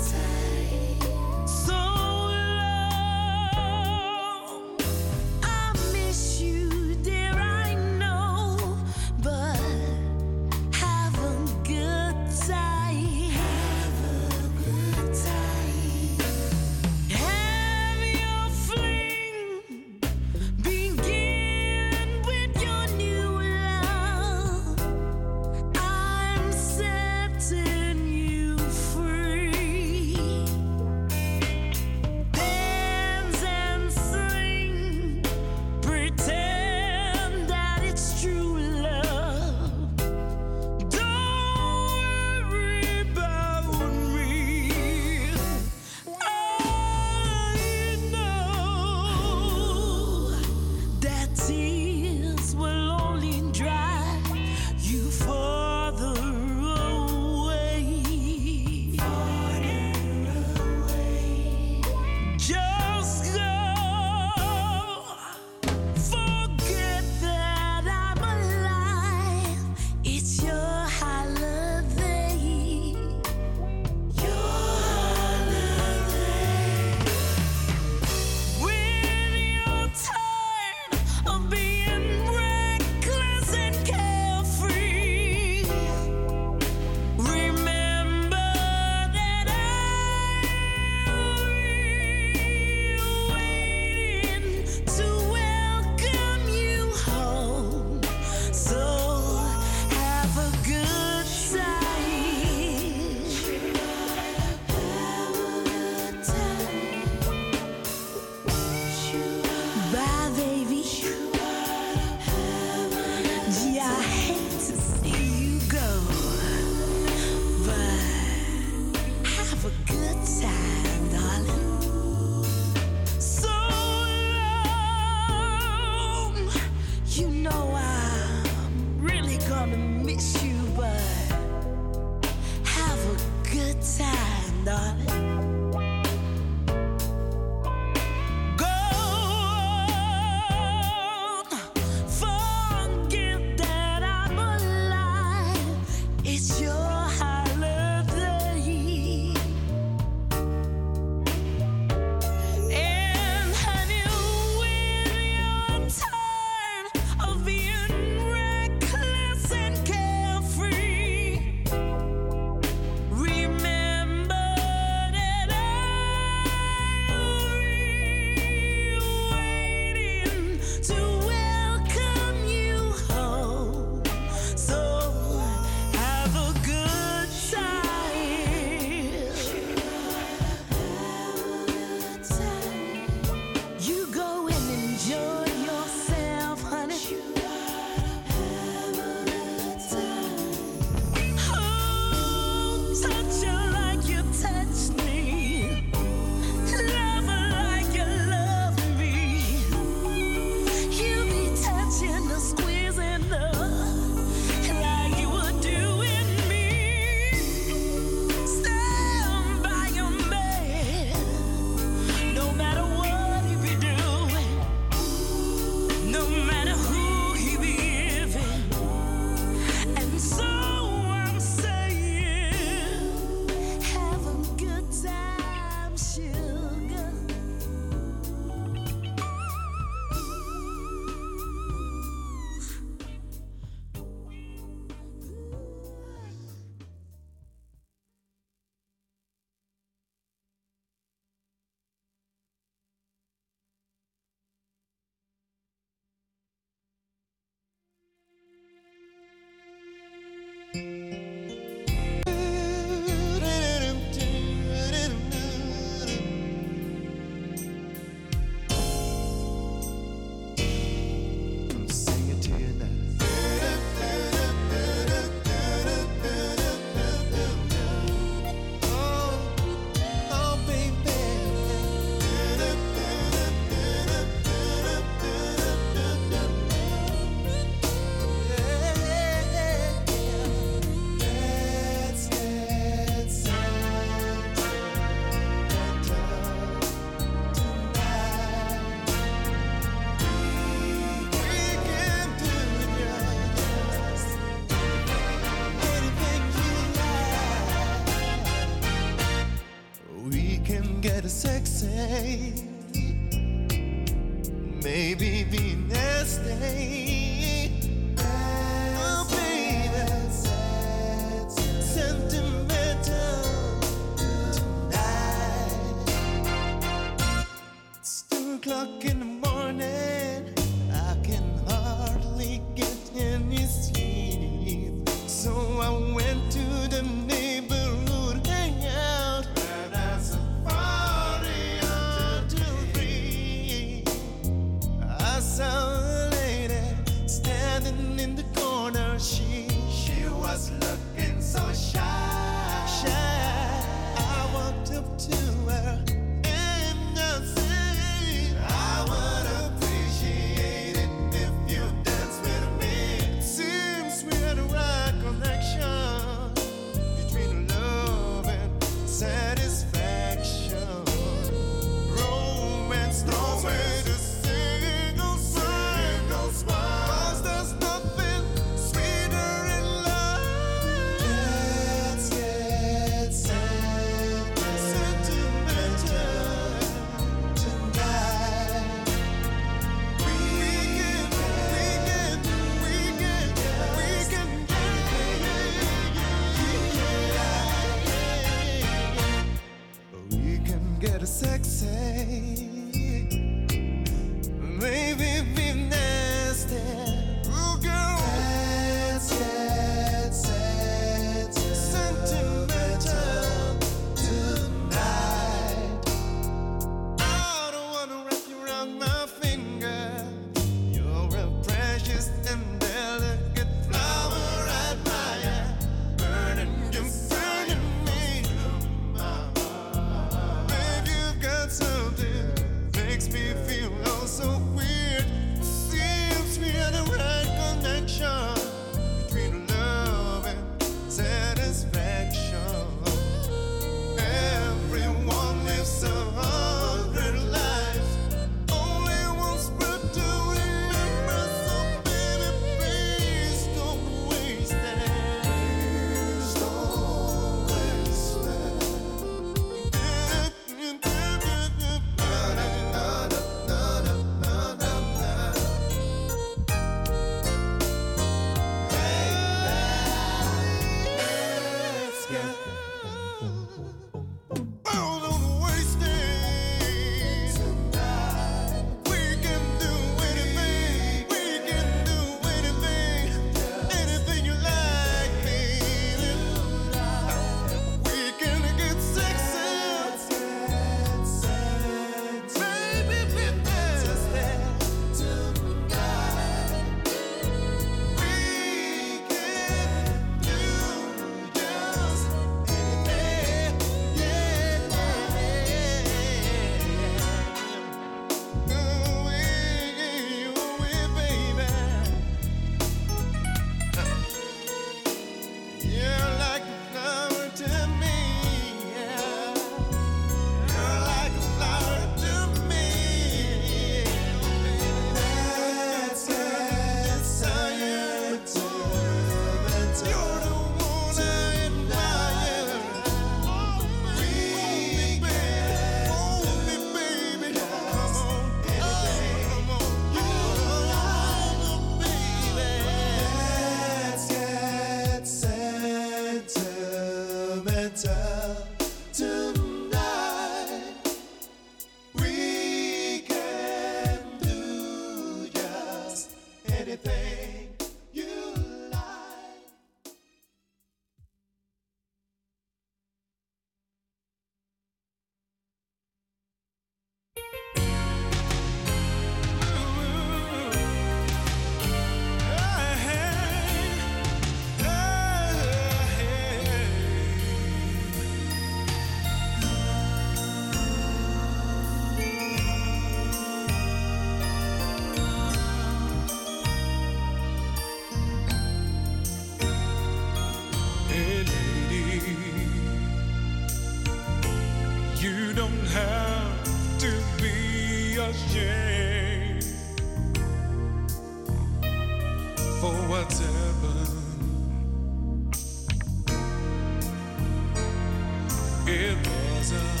it 598.91 599.17
was 599.27 599.71
a 599.71 600.00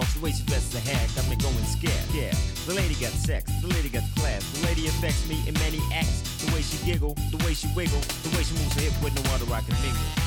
the 0.00 0.20
way 0.20 0.32
she 0.32 0.42
dresses 0.44 0.72
her 0.74 0.80
hair, 0.80 1.06
got 1.14 1.28
me 1.28 1.36
going 1.36 1.64
scared. 1.64 1.92
Yeah, 2.12 2.34
the 2.66 2.74
lady 2.74 2.94
got 2.94 3.12
sex, 3.12 3.50
the 3.60 3.68
lady 3.68 3.88
got 3.88 4.02
class, 4.16 4.42
the 4.58 4.66
lady 4.66 4.88
affects 4.88 5.28
me 5.28 5.42
in 5.46 5.54
many 5.54 5.78
acts. 5.92 6.22
The 6.44 6.52
way 6.52 6.62
she 6.62 6.76
giggle, 6.84 7.14
the 7.30 7.38
way 7.44 7.54
she 7.54 7.68
wiggle, 7.76 8.00
the 8.00 8.36
way 8.36 8.42
she 8.42 8.54
moves 8.54 8.74
her 8.74 8.80
hip 8.82 8.94
with 9.02 9.14
no 9.14 9.34
other 9.34 9.52
I 9.52 9.60
can 9.60 9.74
mingle. 9.82 10.23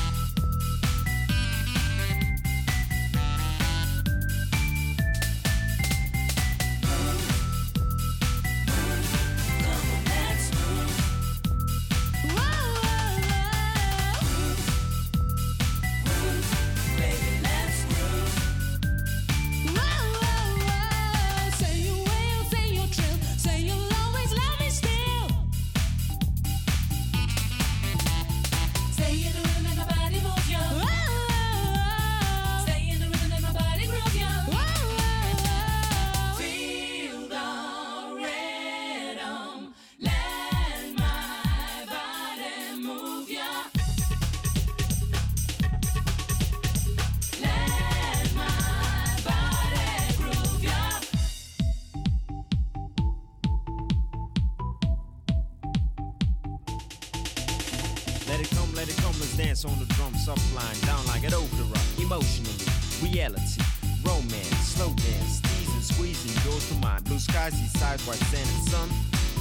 Reality, 63.12 63.60
romance, 64.04 64.58
slow 64.74 64.88
dance, 64.88 65.40
tease 65.40 65.72
and 65.74 65.82
squeezing 65.82 66.50
yours 66.50 66.68
to 66.68 66.74
mine. 66.76 67.02
Blue 67.04 67.18
skies, 67.18 67.54
east 67.62 67.78
side, 67.78 68.00
white 68.02 68.16
sand 68.16 68.48
and 68.48 68.68
sun. 68.68 68.88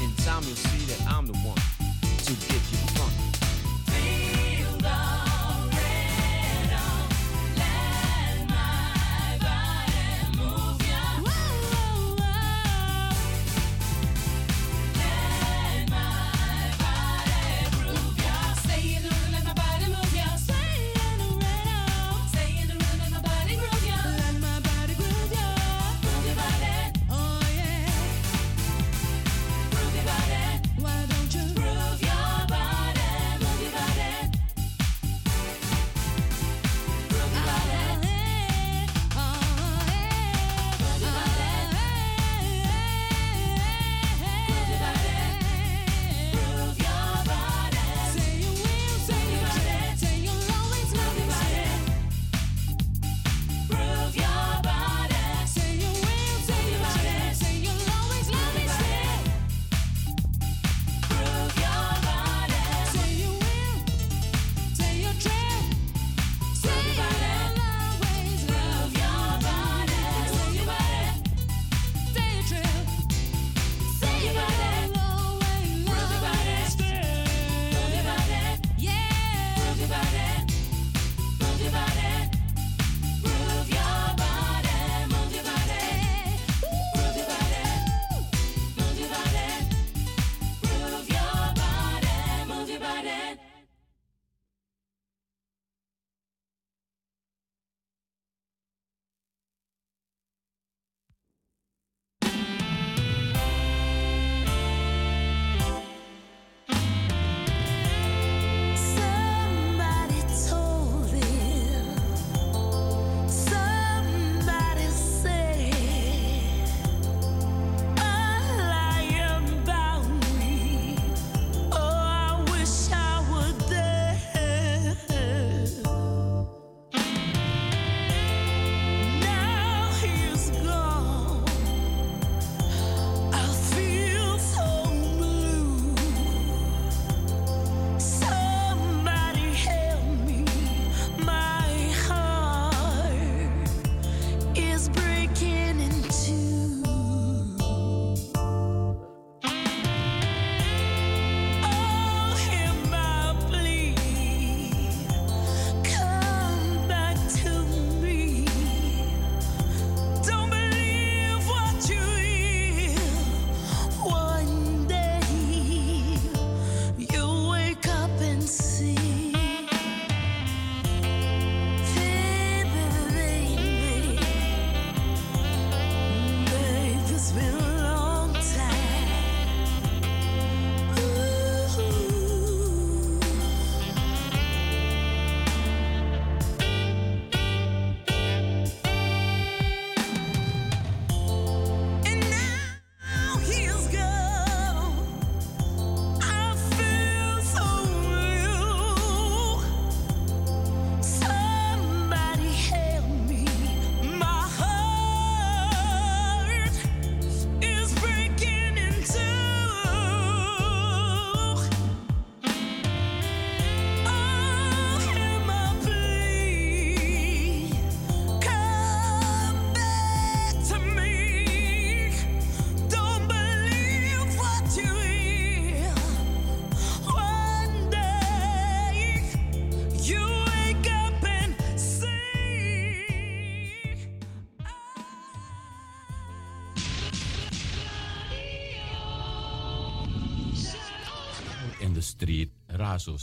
In 0.01 0.13
time 0.25 0.43
you'll 0.43 0.55
see 0.55 0.85
that 0.91 1.11
I'm 1.11 1.27
the 1.27 1.37
one 1.37 1.57
to 2.25 2.33
give 2.47 2.63
you 2.71 2.77
fun. 2.95 3.26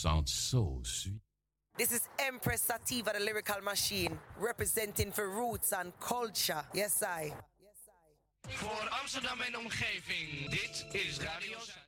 Sounds 0.05 0.32
so 0.32 0.81
sweet. 0.82 1.20
This 1.78 1.90
is 1.90 2.02
Empress 2.18 2.60
Sativa, 2.60 3.10
the 3.16 3.24
lyrical 3.24 3.62
machine, 3.62 4.18
representing 4.39 5.10
for 5.10 5.31
roots 5.31 5.72
and 5.72 5.93
culture. 5.98 6.62
Yes, 6.74 7.02
I. 7.02 7.32
Voor 8.48 8.89
Amsterdam 9.01 9.40
en 9.40 9.59
omgeving, 9.59 10.51
dit 10.51 10.86
is 10.93 11.18
Radio 11.18 11.59
Zuid. 11.59 11.82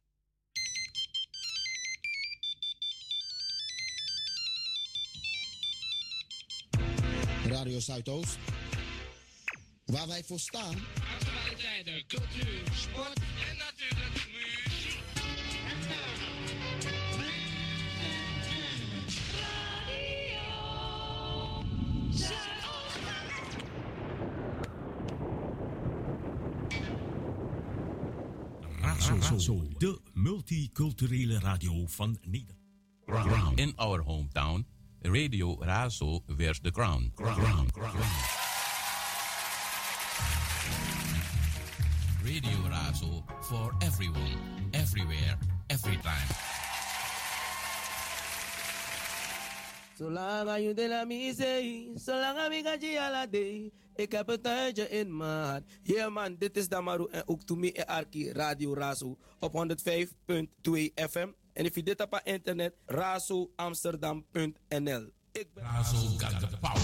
Radio 7.49 7.81
Zuidoost. 7.81 8.39
Waar 9.85 10.07
wij 10.07 10.25
voor 10.25 10.39
staan. 10.39 10.75
Actualiteiten, 11.15 12.07
cultuur, 12.07 12.61
sport 12.75 13.19
en 13.51 13.57
natuurlijk 13.57 14.36
Razo, 28.99 29.63
de 29.79 29.99
multiculturele 30.13 31.39
radio 31.39 31.87
van 31.87 32.19
Nederland. 32.23 33.59
In 33.59 33.73
our 33.77 34.03
hometown, 34.03 34.67
Radio 35.03 35.57
Razo 35.61 36.23
wears 36.37 36.61
the 36.61 36.71
crown. 36.71 37.13
Radio 42.23 42.59
Razo 42.69 43.25
for 43.41 43.75
everyone, 43.79 44.39
everywhere, 44.71 45.39
every 45.67 45.99
time. 46.03 46.66
Zolang 49.97 50.61
je 50.61 50.75
de 50.75 50.89
la 50.89 51.05
misee, 51.05 51.93
zolang 51.95 52.39
amiga 52.39 52.77
la 53.11 53.27
day. 53.27 53.73
Ik 53.95 54.13
heb 54.13 54.29
een 54.29 54.41
tuintje 54.41 54.89
in 54.89 55.17
mijn. 55.17 55.67
Yeah 55.83 56.13
man, 56.13 56.37
dit 56.39 56.57
is 56.57 56.69
Damaru 56.69 57.07
en 57.11 57.29
ook 57.29 57.43
to 57.43 57.55
me 57.55 57.73
en 57.73 57.87
Arki 57.87 58.33
Radio 58.33 58.75
Razo 58.75 59.19
op 59.41 59.53
105.2 59.53 59.59
FM. 60.95 61.29
En 61.53 61.65
if 61.65 61.75
je 61.75 61.83
dit 61.83 62.01
op 62.01 62.21
internet, 62.25 62.75
razoamsterdam.nl. 62.87 65.11
Ik 65.33 65.49
ben 65.55 65.65
Razo 65.65 65.97
got 65.97 66.41
the 66.41 66.59
power. 66.61 66.81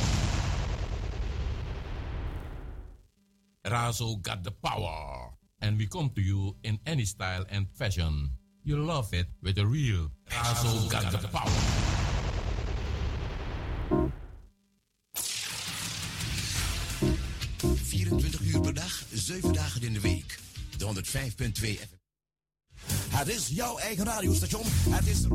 Razo 3.62 4.18
got 4.22 4.44
the 4.44 4.52
power. 4.60 5.30
And 5.58 5.76
we 5.76 5.88
come 5.88 6.12
to 6.12 6.20
you 6.20 6.56
in 6.60 6.80
any 6.84 7.04
style 7.04 7.46
and 7.50 7.66
fashion. 7.72 8.38
You 8.62 8.78
love 8.78 9.18
it 9.18 9.26
with 9.40 9.58
a 9.58 9.66
real 9.66 10.10
Razo 10.24 10.88
got 10.88 11.20
the. 11.20 11.28
Power. 11.28 12.01
Uur 18.52 18.60
per 18.60 18.74
dag, 18.74 19.04
7 19.12 19.52
dagen 19.52 19.82
in 19.82 19.92
de 19.92 20.00
week. 20.00 20.38
De 20.76 20.84
105.2 20.84 21.52
FM. 21.60 21.96
Het 23.16 23.28
is 23.28 23.48
jouw 23.48 23.78
eigen 23.78 24.04
radiostation. 24.04 24.64
Het 24.88 25.06
is... 25.06 25.26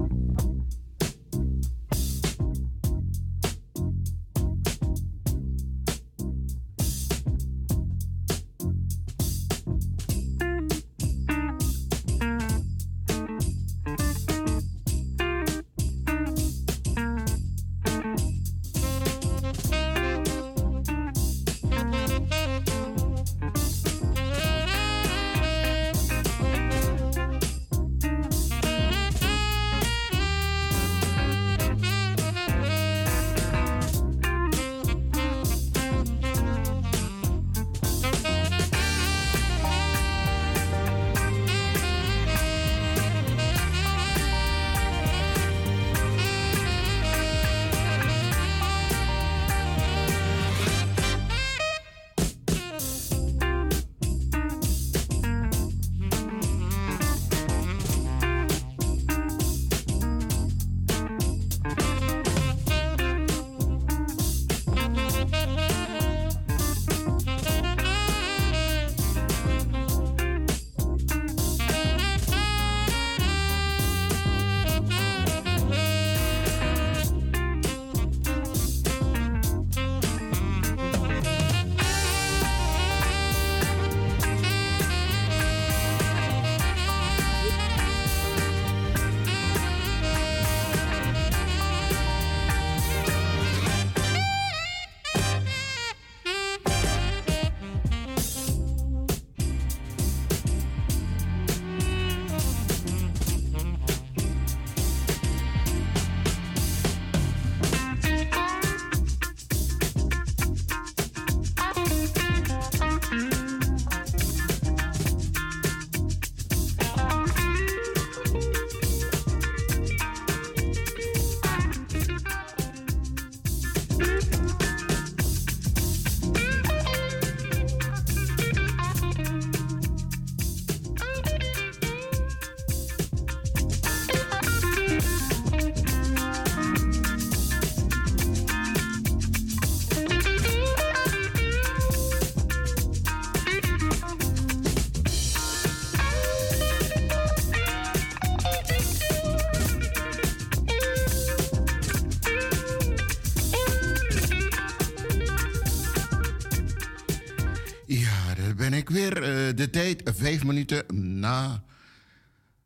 de 159.57 159.69
tijd, 159.69 160.01
vijf 160.05 160.43
minuten 160.43 161.19
na 161.19 161.63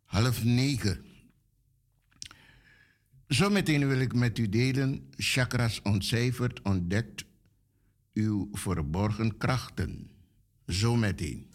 half 0.05 0.43
negen. 0.43 1.05
Zometeen 3.27 3.88
wil 3.88 3.99
ik 3.99 4.13
met 4.13 4.38
u 4.38 4.49
delen, 4.49 5.07
chakras 5.18 5.81
ontcijferd, 5.81 6.61
ontdekt 6.61 7.26
uw 8.13 8.49
verborgen 8.51 9.38
krachten. 9.38 10.09
Zometeen. 10.65 11.49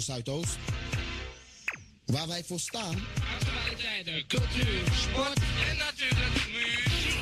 Radio 0.00 0.14
Zuidoost. 0.14 0.58
Waar 2.06 2.28
wij 2.28 2.44
voor 2.44 2.58
staan. 2.58 2.94
Actualiteiten, 3.38 4.26
cultuur, 4.26 4.82
sport 4.92 5.38
en 5.70 5.76
natuurlijk 5.76 6.34
muziek. 6.34 7.18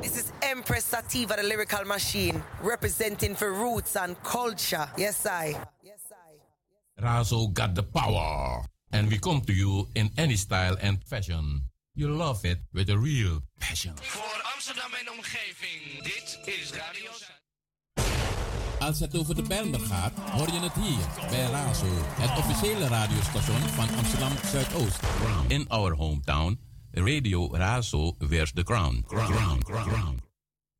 This 0.00 0.16
is 0.16 0.30
Empress 0.38 0.88
Sativa, 0.88 1.34
the 1.34 1.42
lyrical 1.42 1.84
machine, 1.84 2.42
representing 2.62 3.36
for 3.36 3.52
roots 3.52 3.96
and 3.96 4.16
culture. 4.22 4.88
Yes, 4.96 5.24
I. 5.24 5.56
Yes, 5.82 6.00
I. 6.10 7.02
Razo 7.02 7.52
got 7.52 7.74
the 7.74 7.82
power. 7.82 8.45
We 9.16 9.22
come 9.22 9.40
to 9.46 9.52
you 9.52 9.88
in 9.94 10.10
any 10.16 10.36
style 10.36 10.76
and 10.82 10.98
fashion. 11.06 11.70
You 11.94 12.08
love 12.08 12.44
it 12.44 12.58
with 12.72 12.90
a 12.90 12.98
real 12.98 13.40
passion. 13.58 13.94
Voor 14.00 14.42
Amsterdam 14.54 14.92
en 14.92 15.12
omgeving, 15.12 16.02
dit 16.02 16.38
is 16.44 16.70
Radio 16.70 17.10
Zuid. 17.12 18.80
Als 18.80 19.00
het 19.00 19.18
over 19.18 19.34
de 19.34 19.42
Bijlmer 19.42 19.80
gaat, 19.80 20.12
hoor 20.18 20.52
je 20.52 20.60
het 20.60 20.72
hier 20.72 21.28
bij 21.30 21.44
Razo, 21.50 21.86
het 21.92 22.38
officiële 22.38 22.88
radiostation 22.88 23.60
van 23.60 23.96
Amsterdam 23.96 24.32
Zuidoost. 24.44 25.00
In 25.48 25.68
our 25.68 25.94
hometown, 25.94 26.60
Radio 26.90 27.56
Razo 27.56 28.14
wears 28.18 28.52
the 28.52 28.62
crown. 28.62 29.04
crown, 29.06 29.62
crown. 29.62 30.25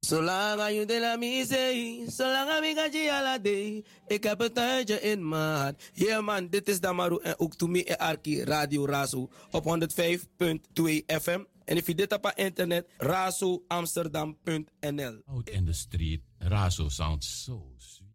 Zolang 0.07 0.71
je 0.71 0.87
de 0.87 1.01
la 1.01 1.17
misee, 1.17 2.11
zolang 2.11 2.65
ik. 3.43 3.87
Ik 4.07 4.23
heb 4.23 4.41
een 4.41 4.53
tuintje 4.53 5.01
in 5.01 5.29
maat. 5.29 5.91
Yeah 5.93 6.25
man, 6.25 6.49
dit 6.49 6.69
is 6.69 6.81
Damaru 6.81 7.19
en 7.23 7.39
ook 7.39 7.55
to 7.55 7.67
me 7.67 7.85
en 7.85 7.99
Arki 7.99 8.45
Radio 8.45 8.87
Razo 8.87 9.31
op 9.51 9.65
105.2 9.65 9.69
FM. 11.07 11.45
En 11.65 11.77
if 11.77 11.87
je 11.87 11.95
dit 11.95 12.13
op 12.13 12.33
internet, 12.35 12.89
razoamsterdam.nl. 12.99 15.23
Out 15.27 15.51
in 15.51 15.65
the 15.65 15.73
street, 15.73 16.21
Razo 16.39 16.89
sounds 16.89 17.45
so 17.45 17.75
sweet. 17.77 18.15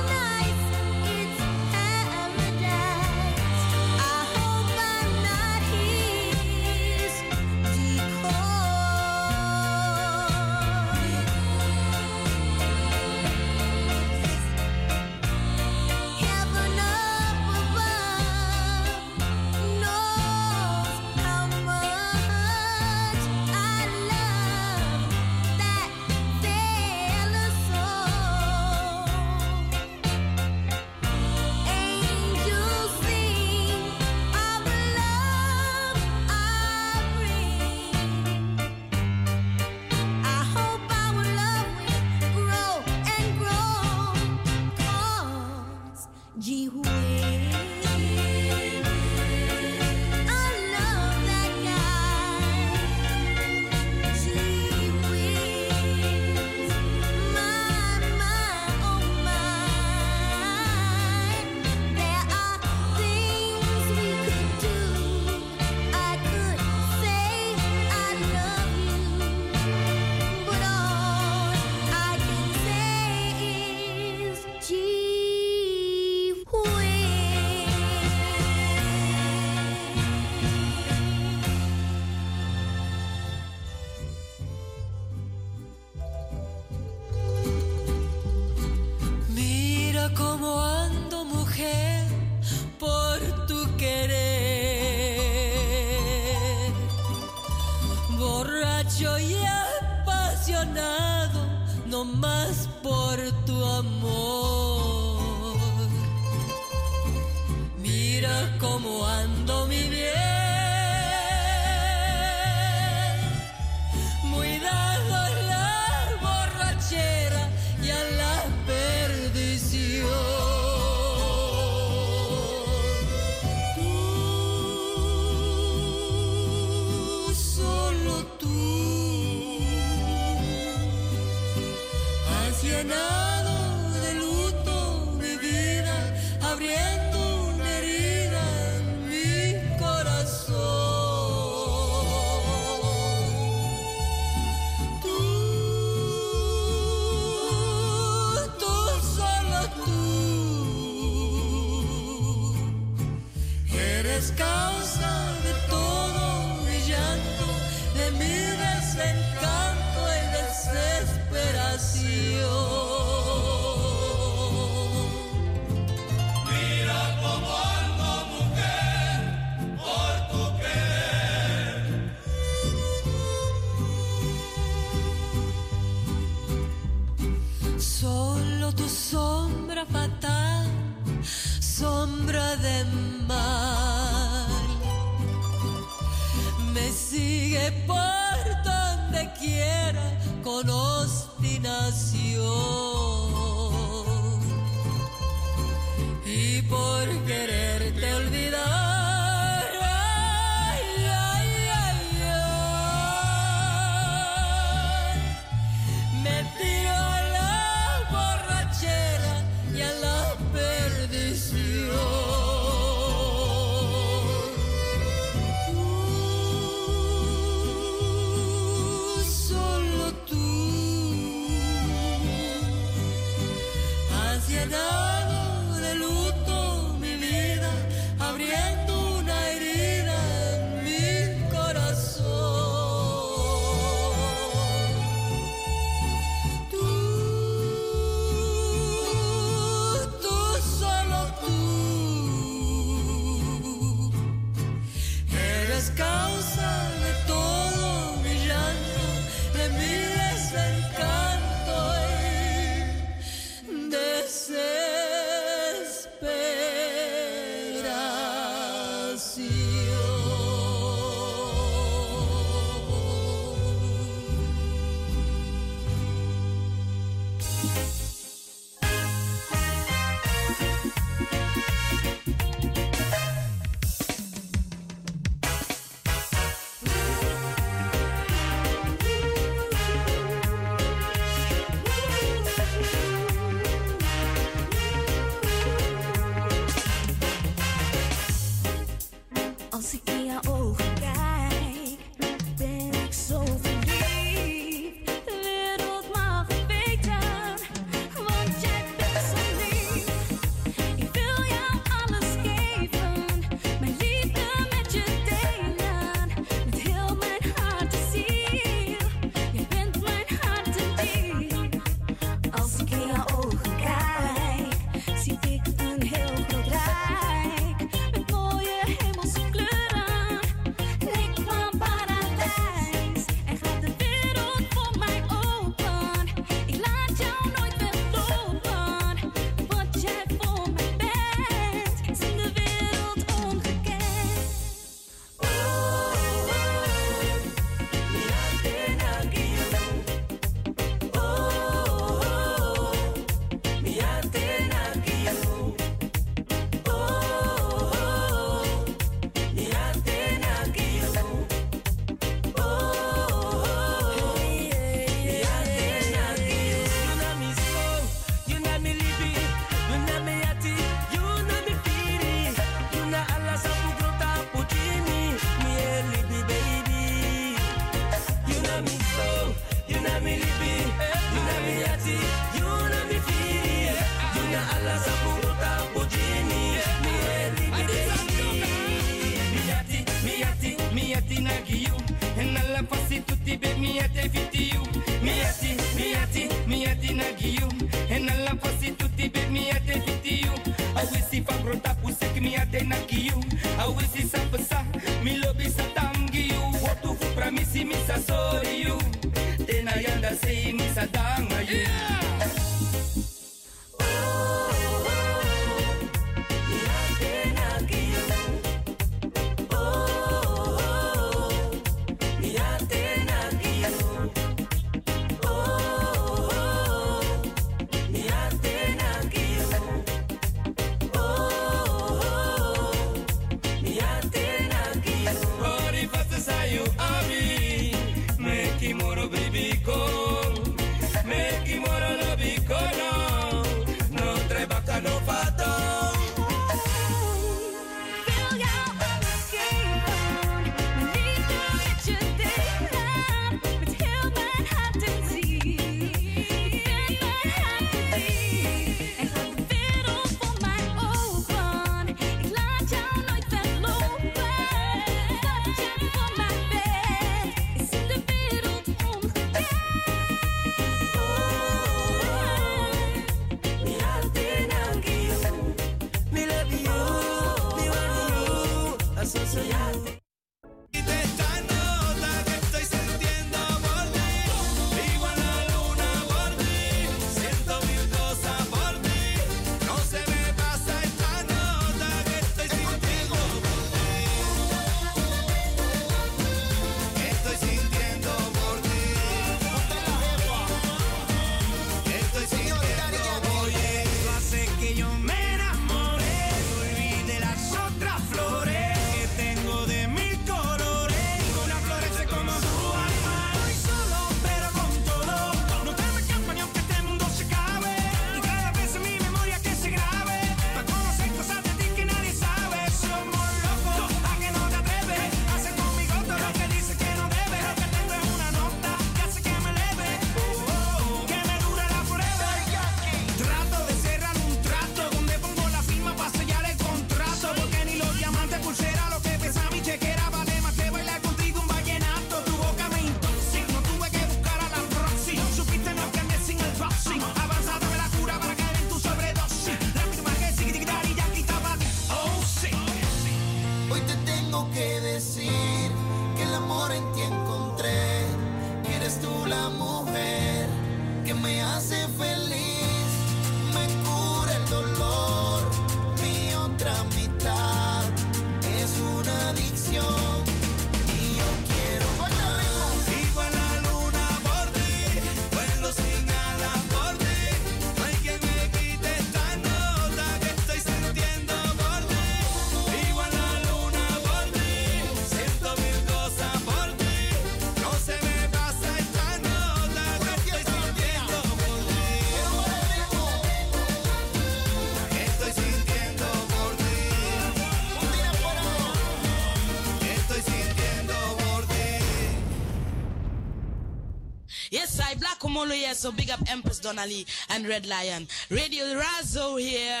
Kumolo 595.51 595.73
here, 595.73 595.93
so 595.93 596.13
big 596.13 596.29
up 596.29 596.39
Empress 596.49 596.79
Donnelly 596.79 597.25
and 597.49 597.67
Red 597.67 597.85
Lion. 597.85 598.25
Radio 598.49 598.85
Razzo 598.85 599.59
here. 599.59 600.00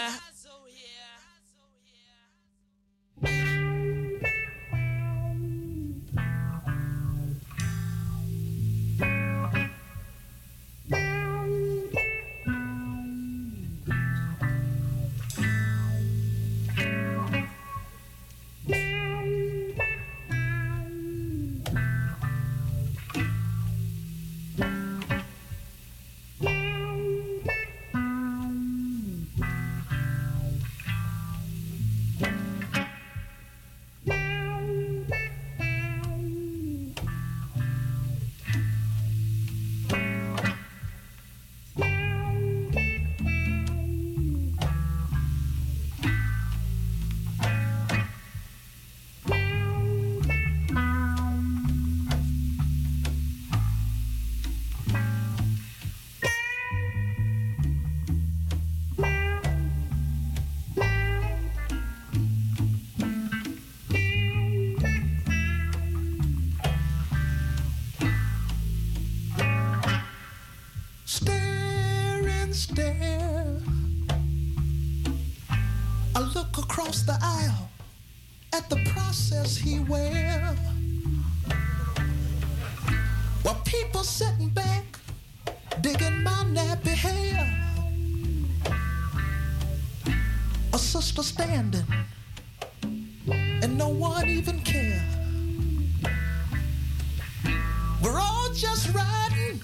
We're 98.03 98.19
all 98.19 98.49
just 98.53 98.93
riding 98.93 99.61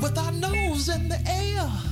with 0.00 0.18
our 0.18 0.32
nose 0.32 0.88
in 0.88 1.08
the 1.08 1.20
air. 1.26 1.89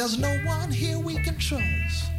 There's 0.00 0.18
no 0.18 0.34
one 0.46 0.72
here 0.72 0.98
we 0.98 1.18
can 1.18 1.36
trust. 1.36 2.09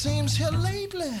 seems 0.00 0.34
here 0.34 0.50
lately. 0.52 1.12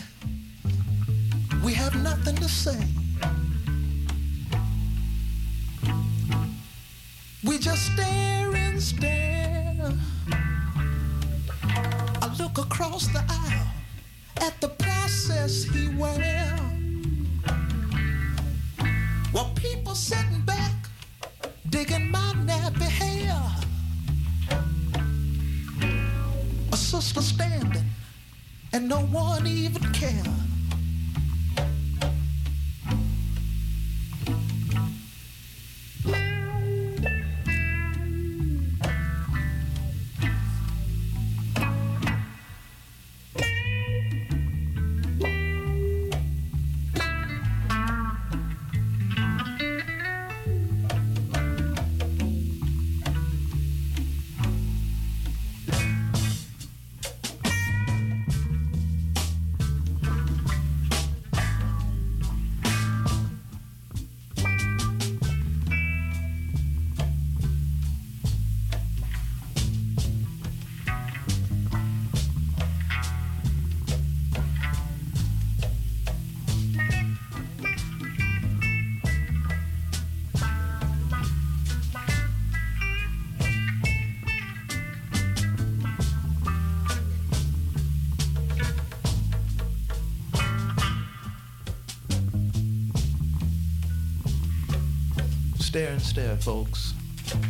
there 95.80 95.92
and 95.92 96.02
stare, 96.02 96.36
folks. 96.36 96.92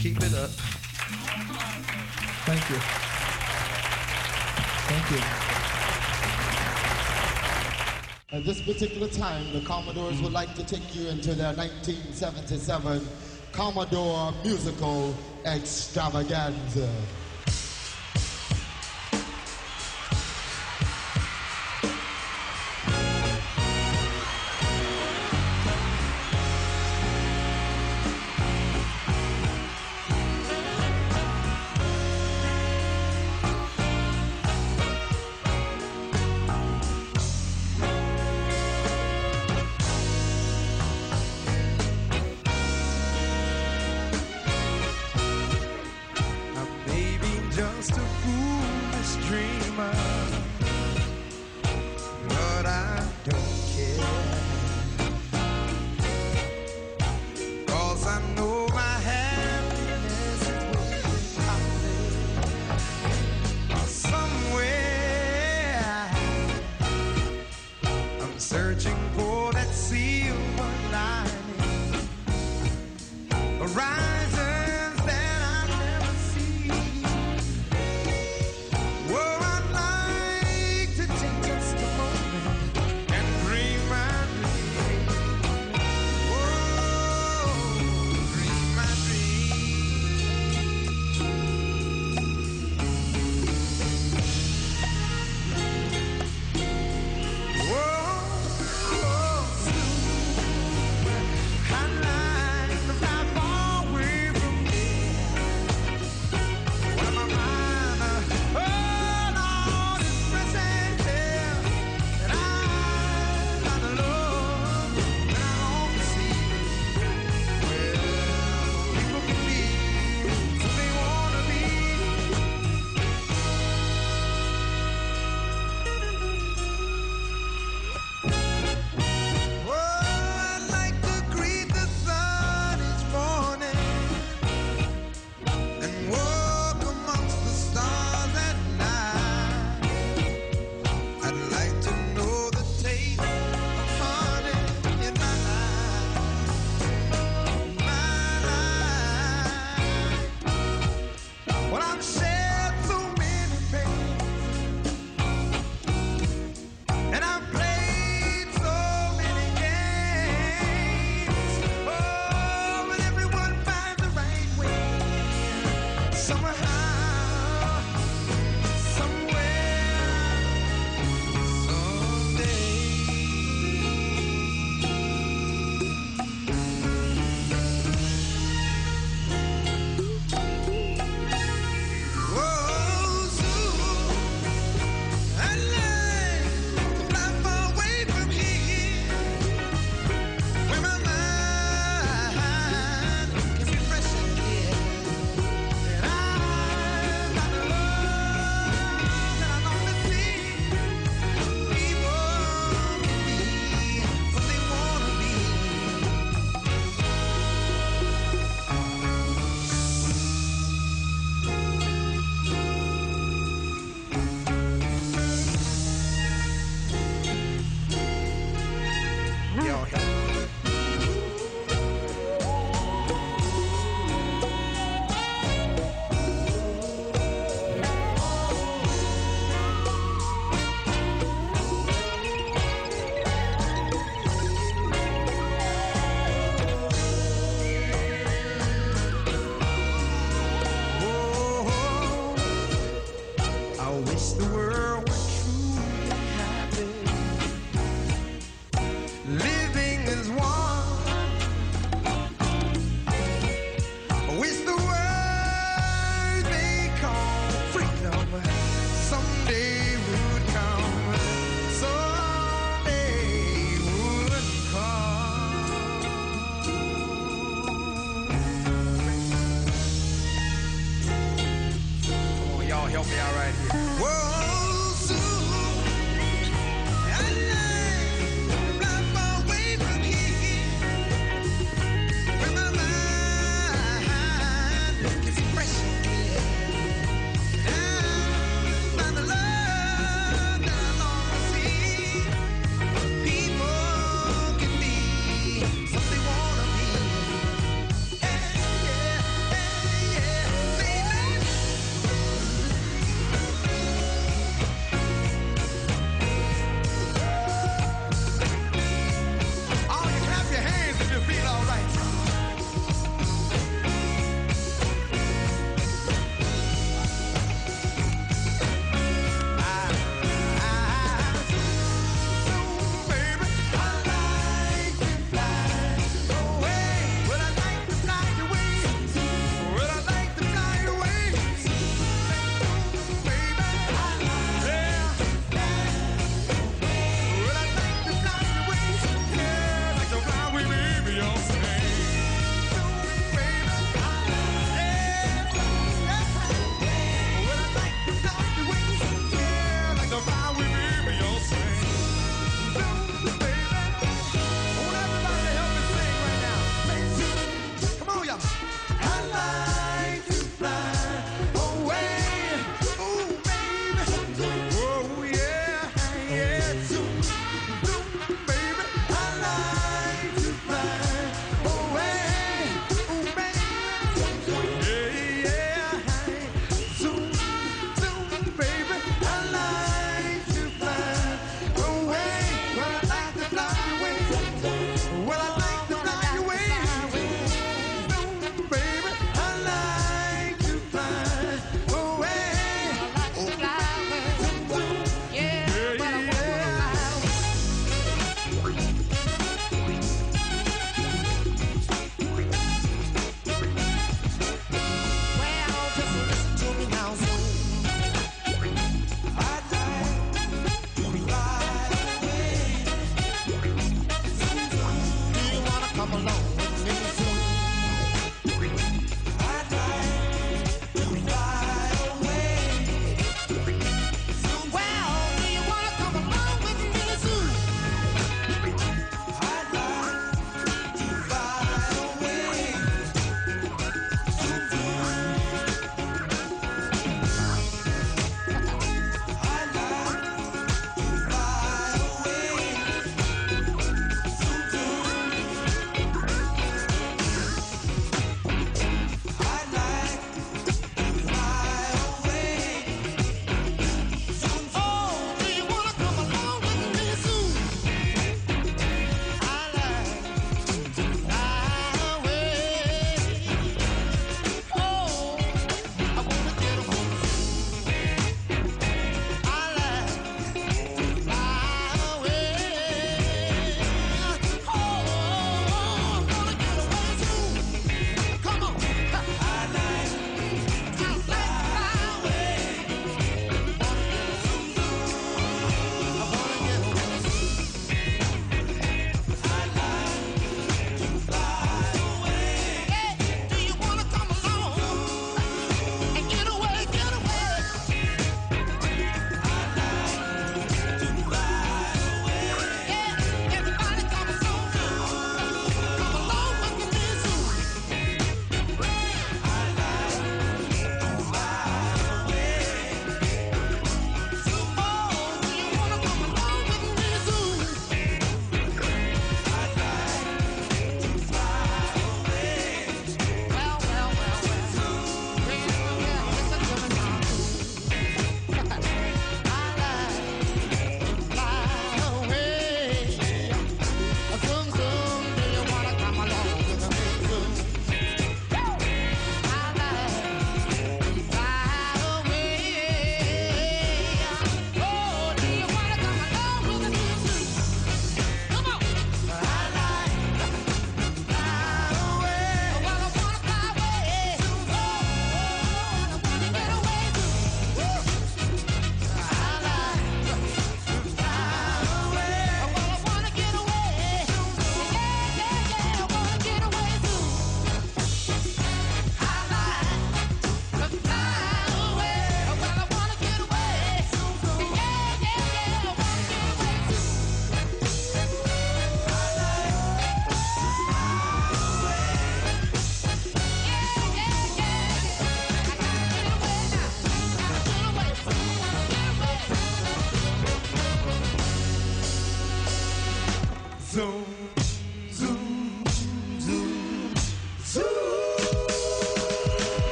Keep 0.00 0.18
it 0.18 0.34
up. 0.34 0.50
Thank 2.44 2.68
you. 2.68 2.76
Thank 4.90 5.10
you. 5.10 5.18
At 8.36 8.44
this 8.44 8.60
particular 8.60 9.08
time, 9.08 9.50
the 9.54 9.62
Commodores 9.62 10.20
would 10.20 10.32
like 10.32 10.54
to 10.56 10.66
take 10.66 10.94
you 10.94 11.08
into 11.08 11.32
their 11.32 11.54
1977 11.54 13.00
Commodore 13.52 14.34
musical 14.44 15.14
extravaganza. 15.46 16.90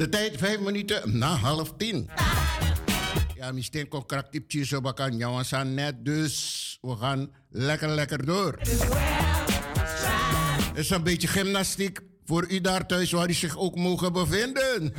De 0.00 0.08
tijd 0.08 0.36
vijf 0.38 0.60
minuten 0.60 1.18
na 1.18 1.34
half 1.34 1.72
tien. 1.76 2.10
Ja, 3.34 3.52
misschien 3.52 3.88
kon 3.88 4.06
krachtipje 4.06 4.64
zo 4.64 4.80
bakken. 4.80 5.18
Ja, 5.18 5.36
we 5.36 5.56
net, 5.56 6.04
dus 6.04 6.78
we 6.80 6.96
gaan 6.96 7.30
lekker, 7.50 7.88
lekker 7.88 8.26
door. 8.26 8.58
Het 10.68 10.78
is 10.78 10.90
een 10.90 11.02
beetje 11.02 11.28
gymnastiek 11.28 12.00
voor 12.24 12.50
u 12.50 12.60
daar 12.60 12.86
thuis 12.86 13.10
waar 13.10 13.28
u 13.28 13.32
zich 13.32 13.58
ook 13.58 13.76
mogen 13.76 14.12
bevinden. 14.12 14.94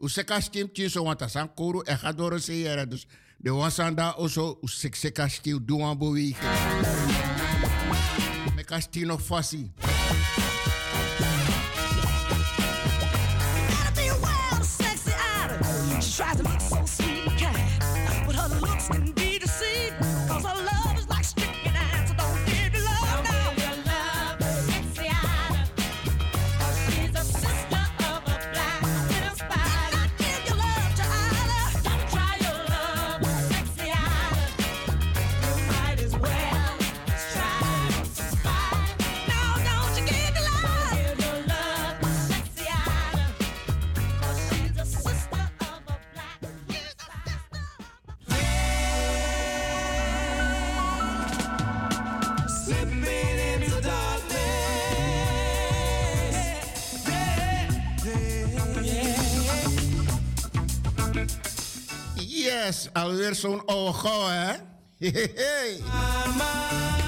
Useka 0.00 0.40
stimtje 0.40 0.88
zo 0.88 1.04
want 1.04 1.18
dat 1.18 1.34
een 1.34 1.54
koro 1.54 1.80
en 1.80 1.98
gaat 1.98 2.16
door 2.16 2.32
een 2.32 2.88
Dus 2.88 3.06
de 3.36 3.50
wasanda 3.50 4.08
also 4.08 4.48
oh, 4.48 4.62
usekeka 4.62 5.28
stil 5.28 5.58
doen 5.62 5.82
aan 5.82 5.98
bewegen. 5.98 6.48
Mecasteert 8.54 9.06
nog 9.06 9.22
fasi. 9.22 9.72
Yes, 62.14 62.88
alweer 62.92 63.34
zo'n 63.34 63.62
oude 63.66 63.92
gauw, 63.92 64.28
hè? 64.28 64.52
Hey, 65.00 65.32
hey. 65.34 66.99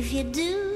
If 0.00 0.14
you 0.14 0.22
do 0.24 0.69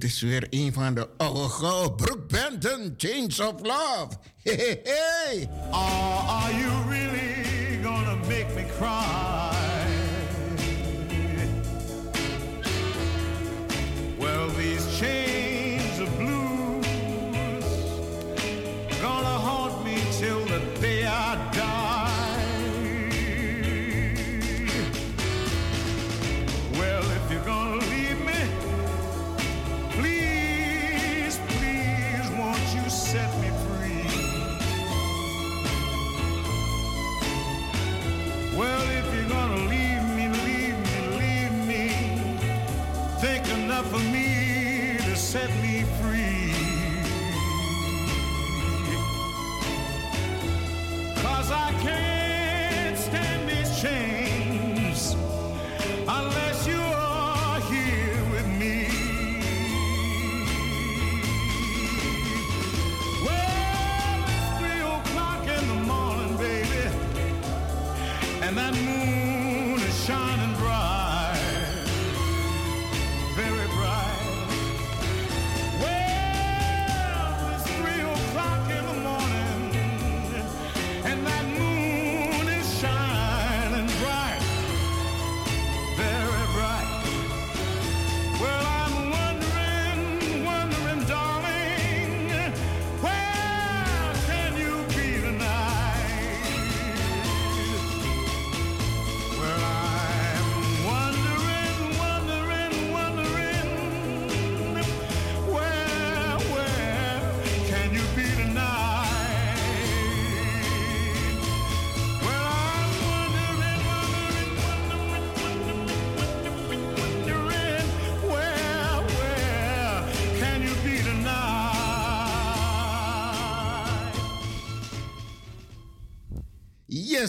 dit 0.00 0.04
is 0.10 0.20
weer 0.20 0.46
een 0.50 0.72
van 0.72 0.94
de 0.94 1.08
oude 1.16 1.48
gouden 1.48 1.94
broekbanden. 1.96 2.94
Chains 2.96 3.40
of 3.40 3.52
Love. 3.62 4.08
Hey, 4.42 4.54
hey, 4.56 4.80
hey. 4.84 5.48
Are, 5.70 6.28
are 6.28 6.52
you 6.52 6.88
really 6.88 7.82
gonna 7.82 8.14
make 8.14 8.54
me 8.54 8.66
cry? 8.78 9.53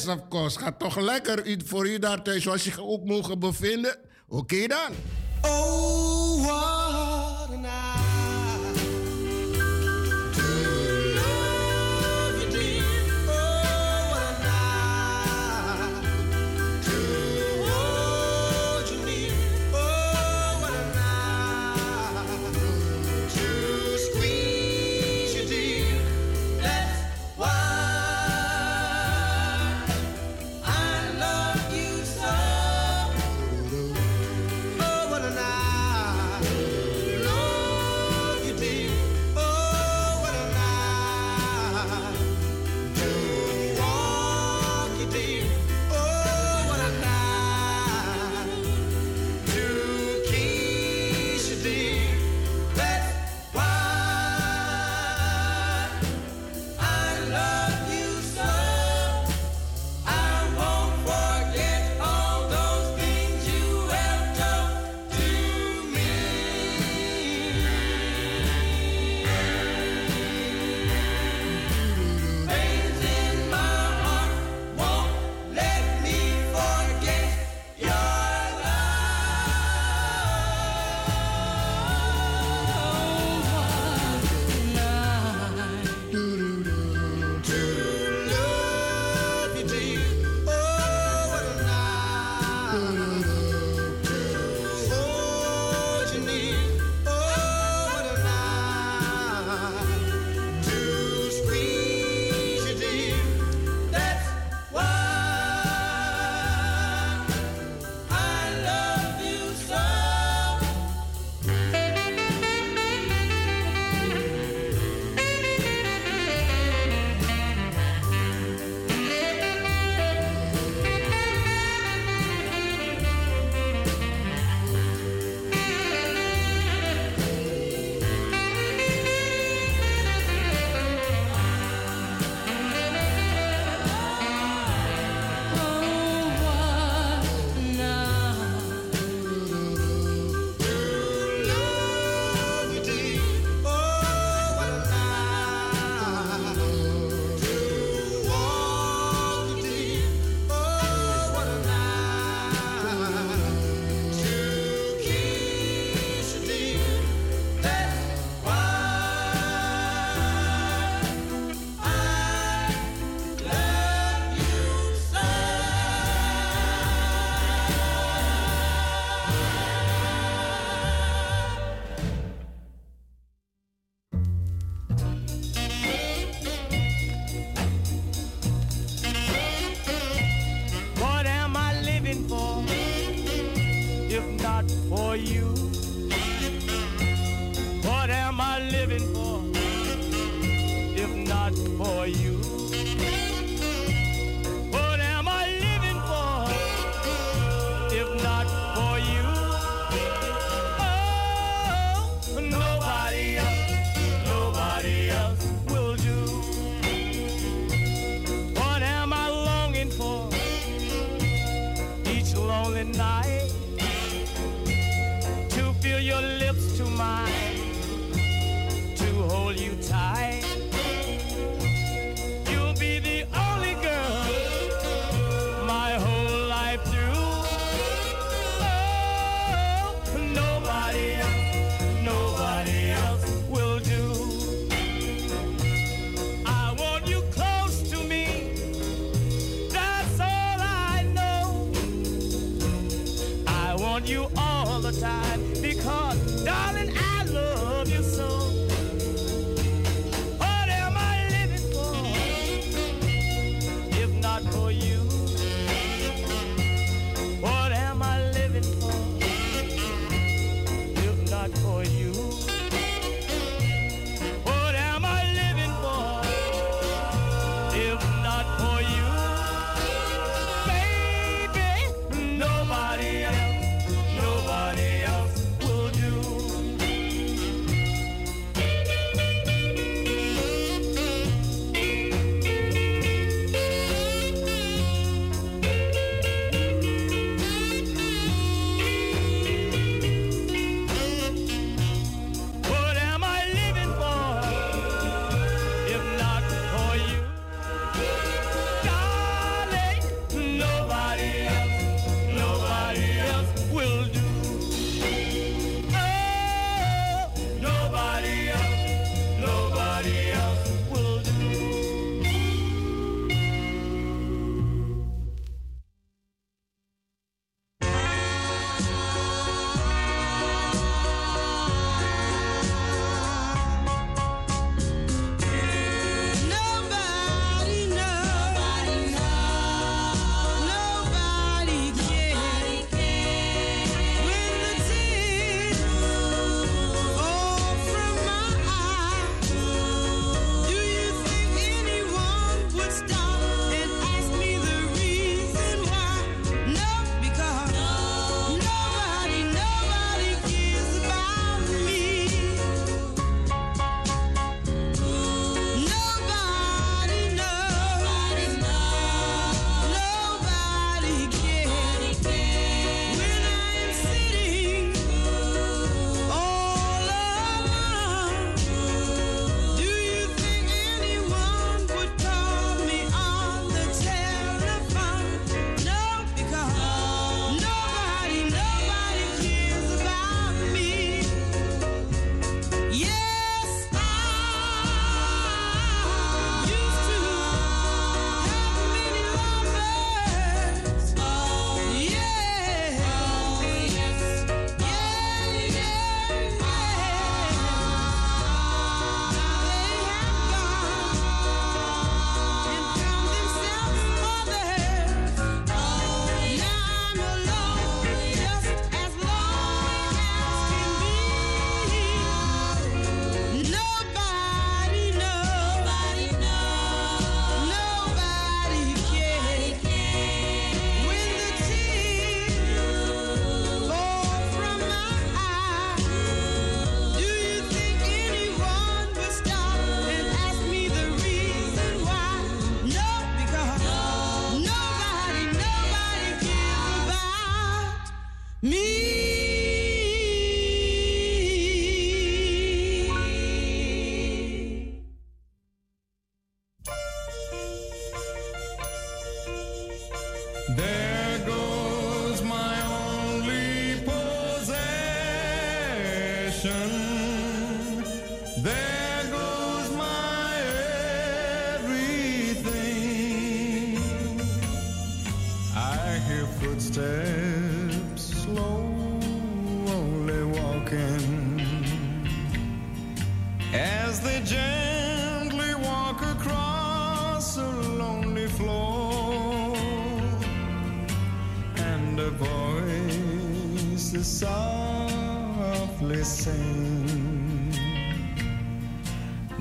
of 0.07 0.27
course. 0.29 0.59
Gaat 0.59 0.79
toch 0.79 0.99
lekker 0.99 1.45
iets 1.45 1.69
voor 1.69 1.87
u 1.87 1.99
daar 1.99 2.21
thuis, 2.23 2.43
zoals 2.43 2.63
je 2.63 2.81
ook 2.81 3.03
mogen 3.03 3.39
bevinden. 3.39 3.97
Oké 4.27 4.67
dan. 4.67 4.91
Oh. 5.41 5.94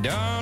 done. 0.05 0.34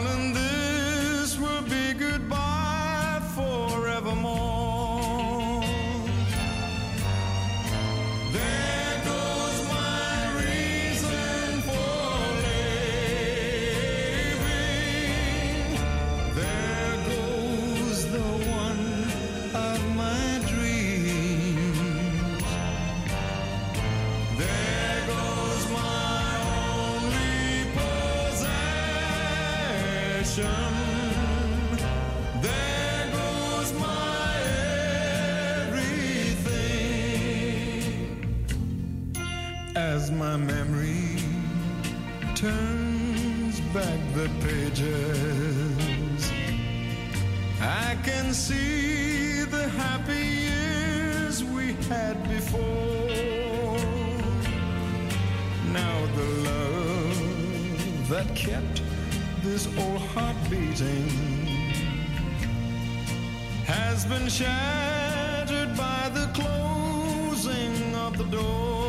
can 48.03 48.35
see 48.35 49.45
the 49.45 49.69
happy 49.69 50.27
years 50.49 51.45
we 51.45 51.75
had 51.89 52.17
before. 52.29 53.79
Now 55.73 56.07
the 56.17 56.29
love 56.51 58.09
that 58.09 58.35
kept 58.35 58.83
this 59.43 59.67
old 59.79 60.01
heart 60.13 60.37
beating 60.51 61.09
has 63.67 64.05
been 64.07 64.29
shattered 64.29 65.77
by 65.77 66.11
the 66.13 66.27
closing 66.35 67.95
of 67.95 68.19
the 68.19 68.25
door. 68.25 68.82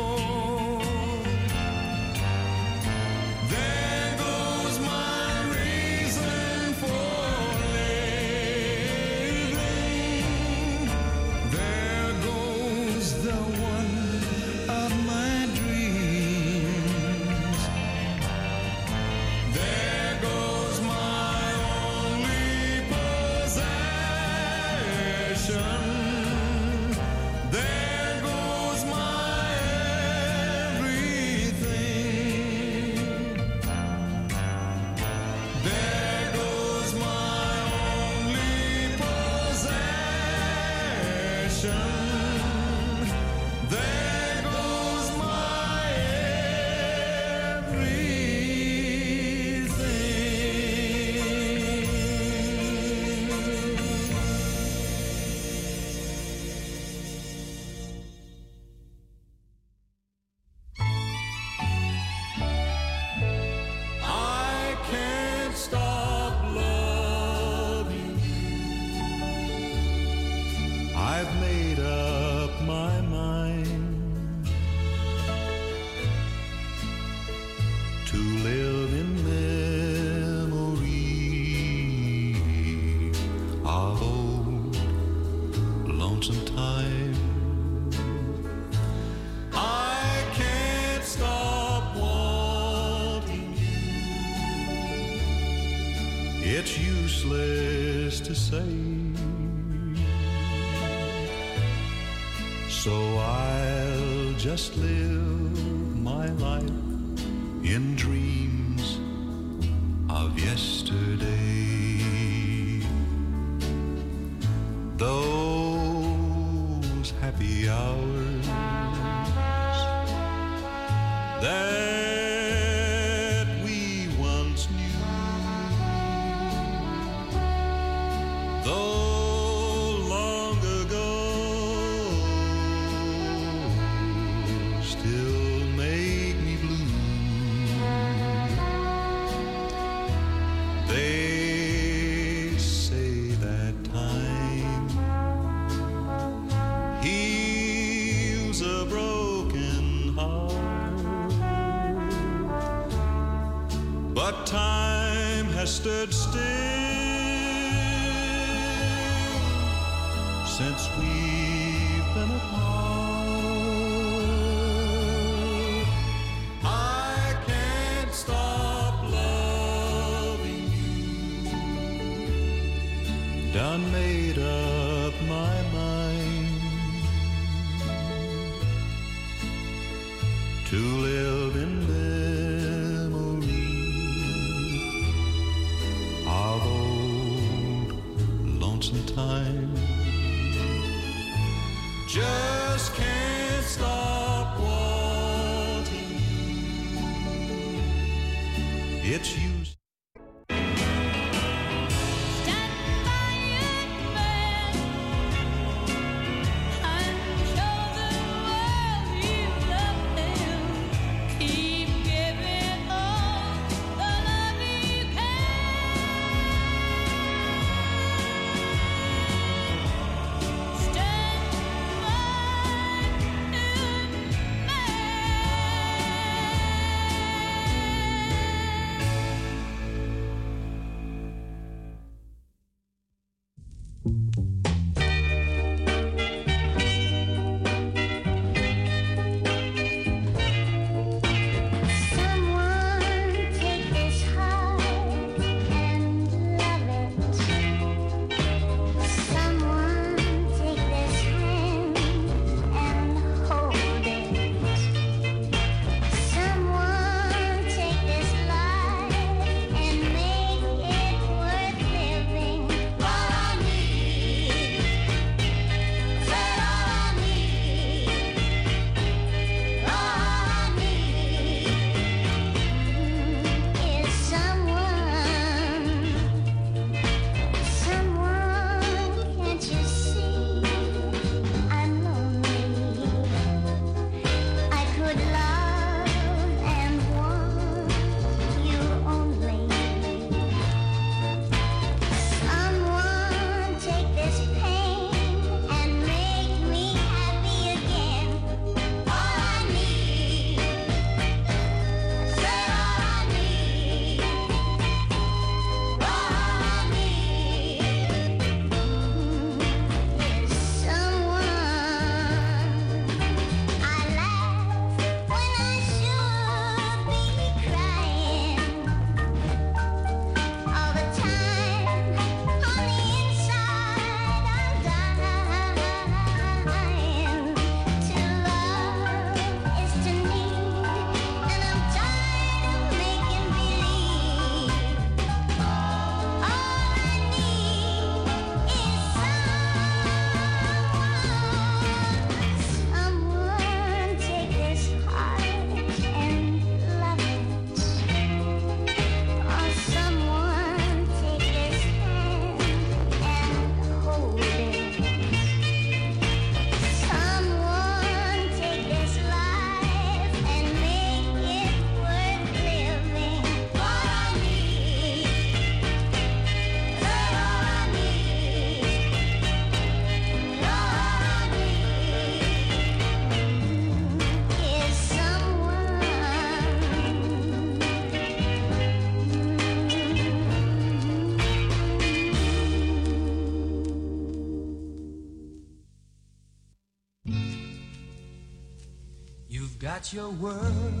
got 390.04 390.12
your 390.12 390.28
world, 390.32 390.94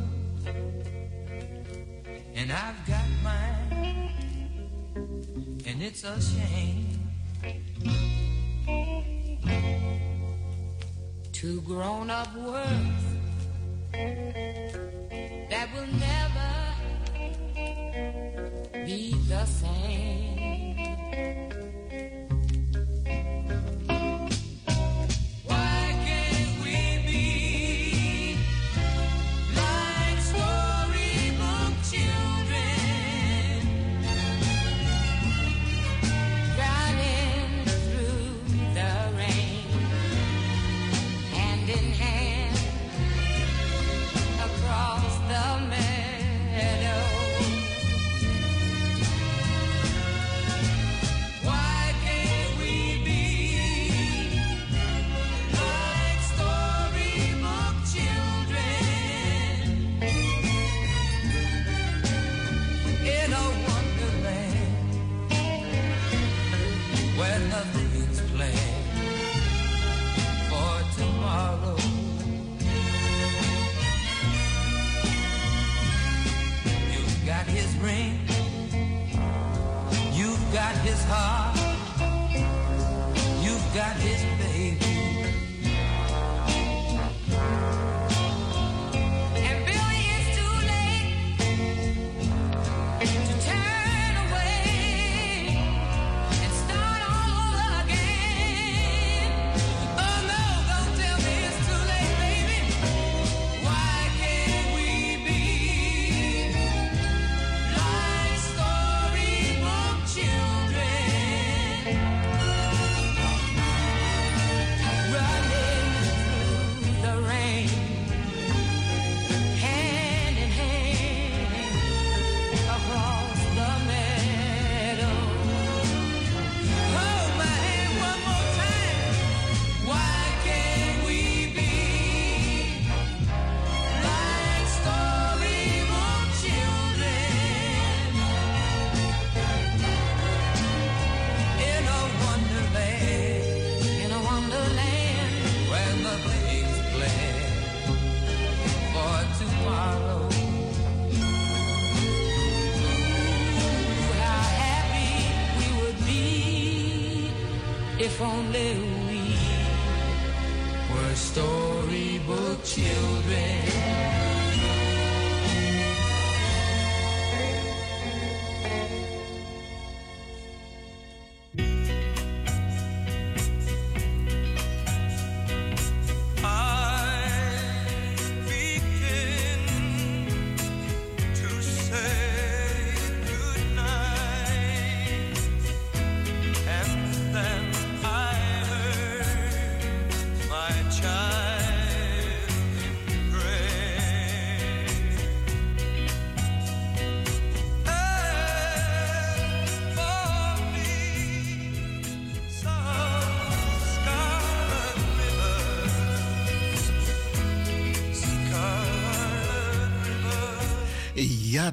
and 2.34 2.50
I've 2.50 2.86
got 2.86 3.04
mine, 3.22 4.10
and 5.66 5.82
it's 5.82 6.04
a 6.04 6.18
shame. 6.22 7.00
Two 11.32 11.60
grown 11.62 12.08
up 12.08 12.34
worlds 12.34 13.04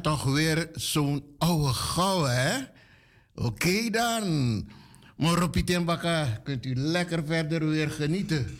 toch 0.02 0.24
weer 0.24 0.70
zo'n 0.74 1.24
oude 1.38 1.74
gauw, 1.74 2.24
hè? 2.24 2.60
Oké 3.36 3.90
dan. 3.90 4.68
Maar 5.18 5.34
Roppie 5.34 5.64
kunt 6.44 6.66
u 6.66 6.76
lekker 6.76 7.26
verder 7.26 7.68
weer 7.70 7.90
genieten. 7.90 8.60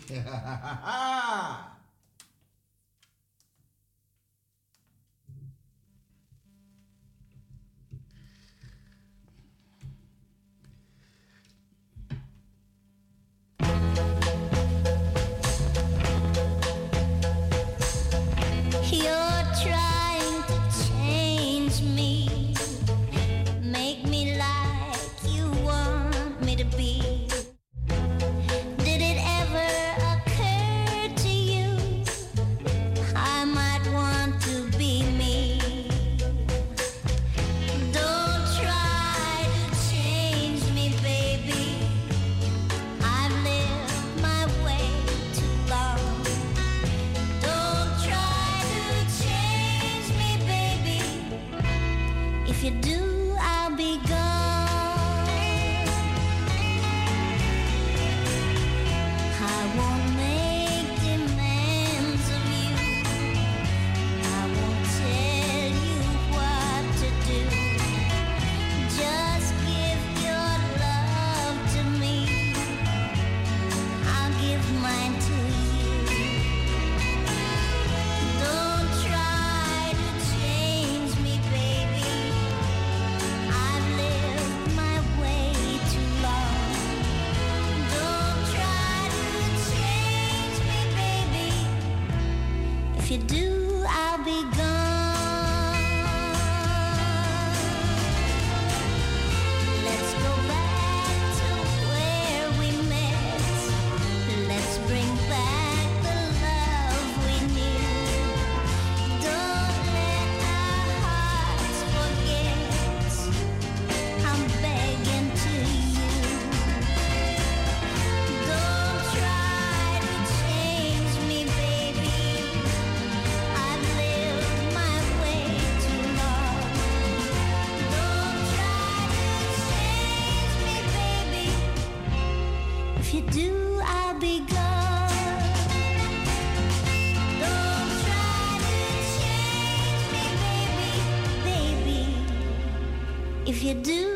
You 143.72 143.82
do, 143.84 144.11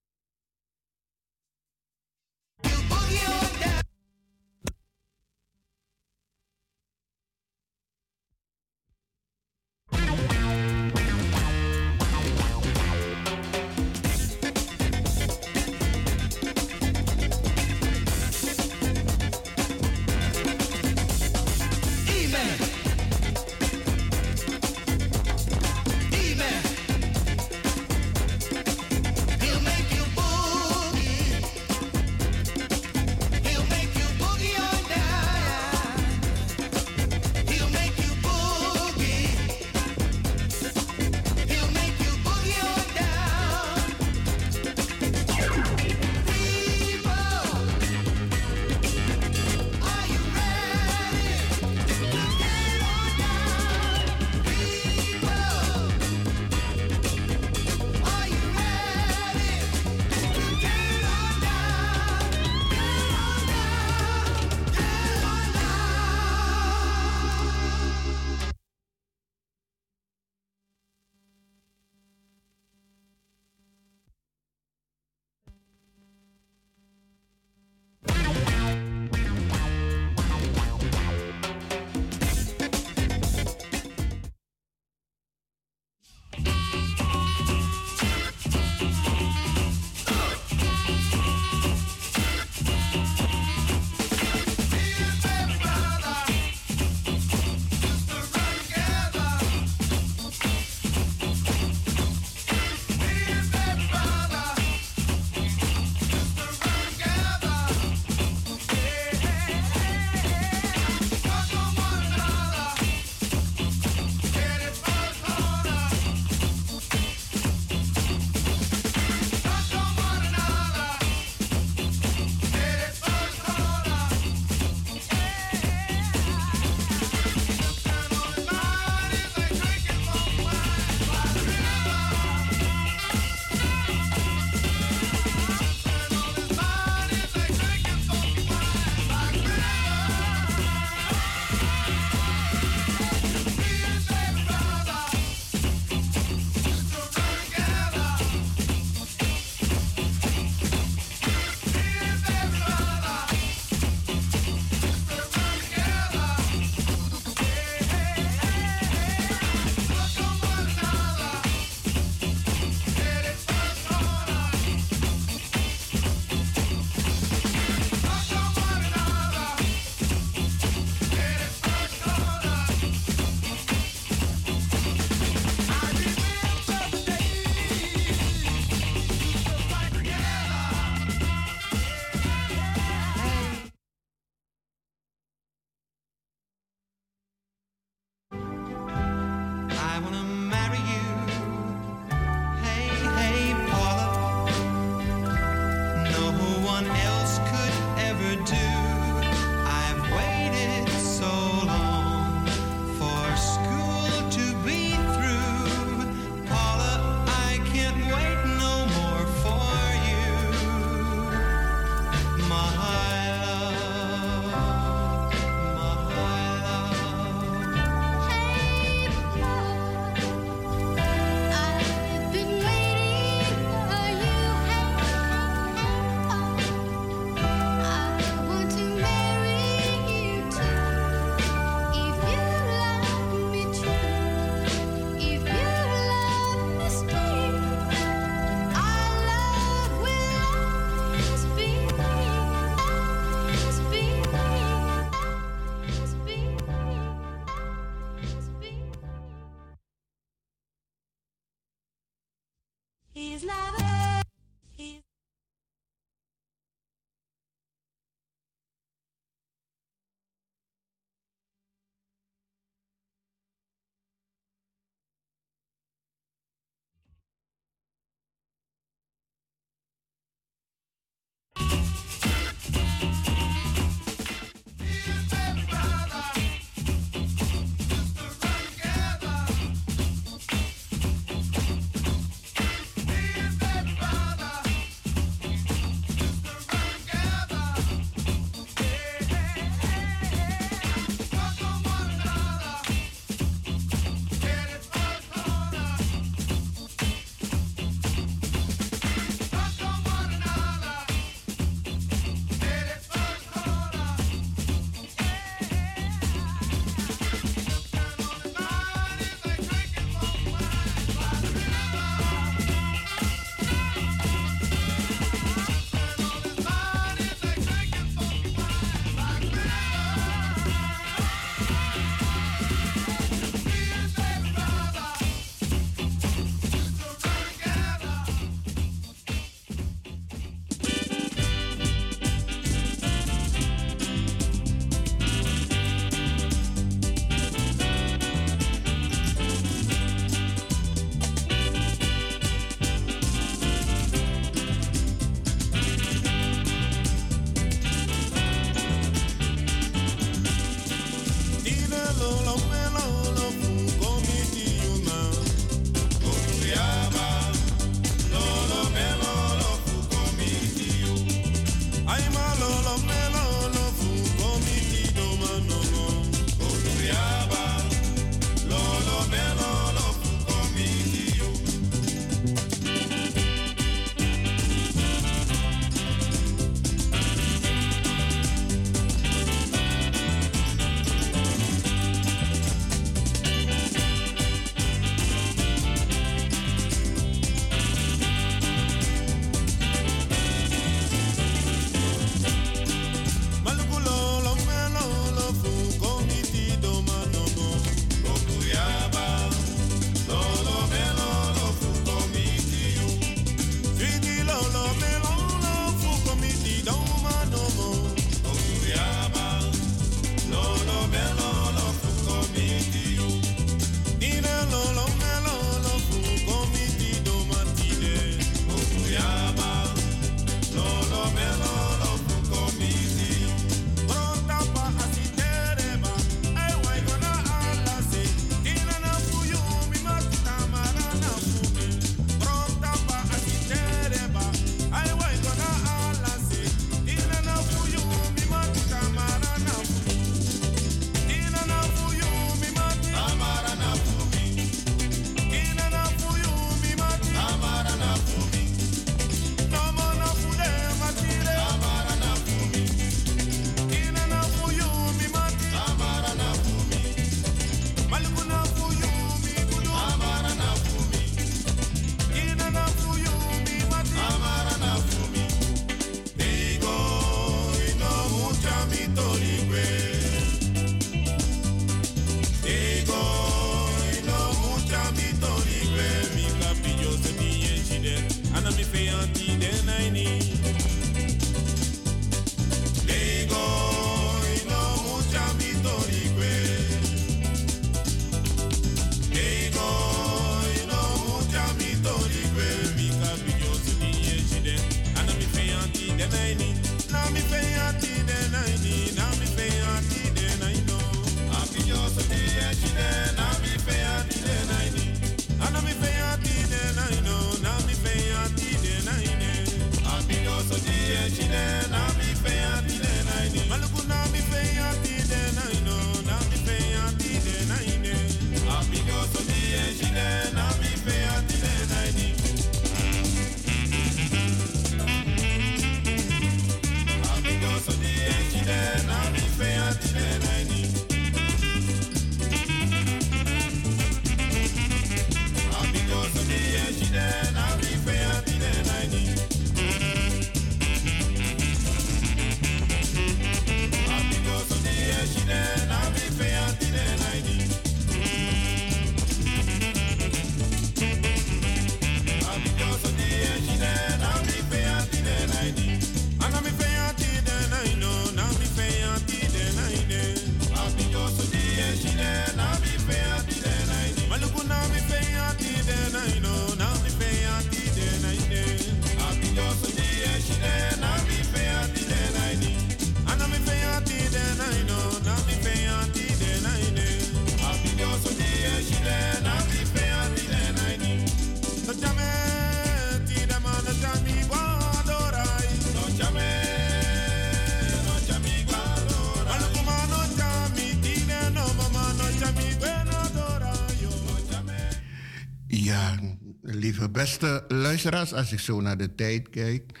Beste 597.24 597.64
luisteraars, 597.68 598.32
als 598.32 598.52
ik 598.52 598.58
zo 598.58 598.80
naar 598.80 598.96
de 598.96 599.14
tijd 599.14 599.50
kijk. 599.50 600.00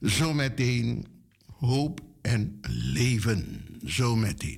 Zometeen 0.00 1.06
hoop 1.58 2.00
en 2.22 2.60
leven. 2.92 3.64
Zometeen. 3.84 4.55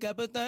De 0.00 0.06
la 0.06 0.14
misee, 0.14 0.32
zolang 0.32 0.39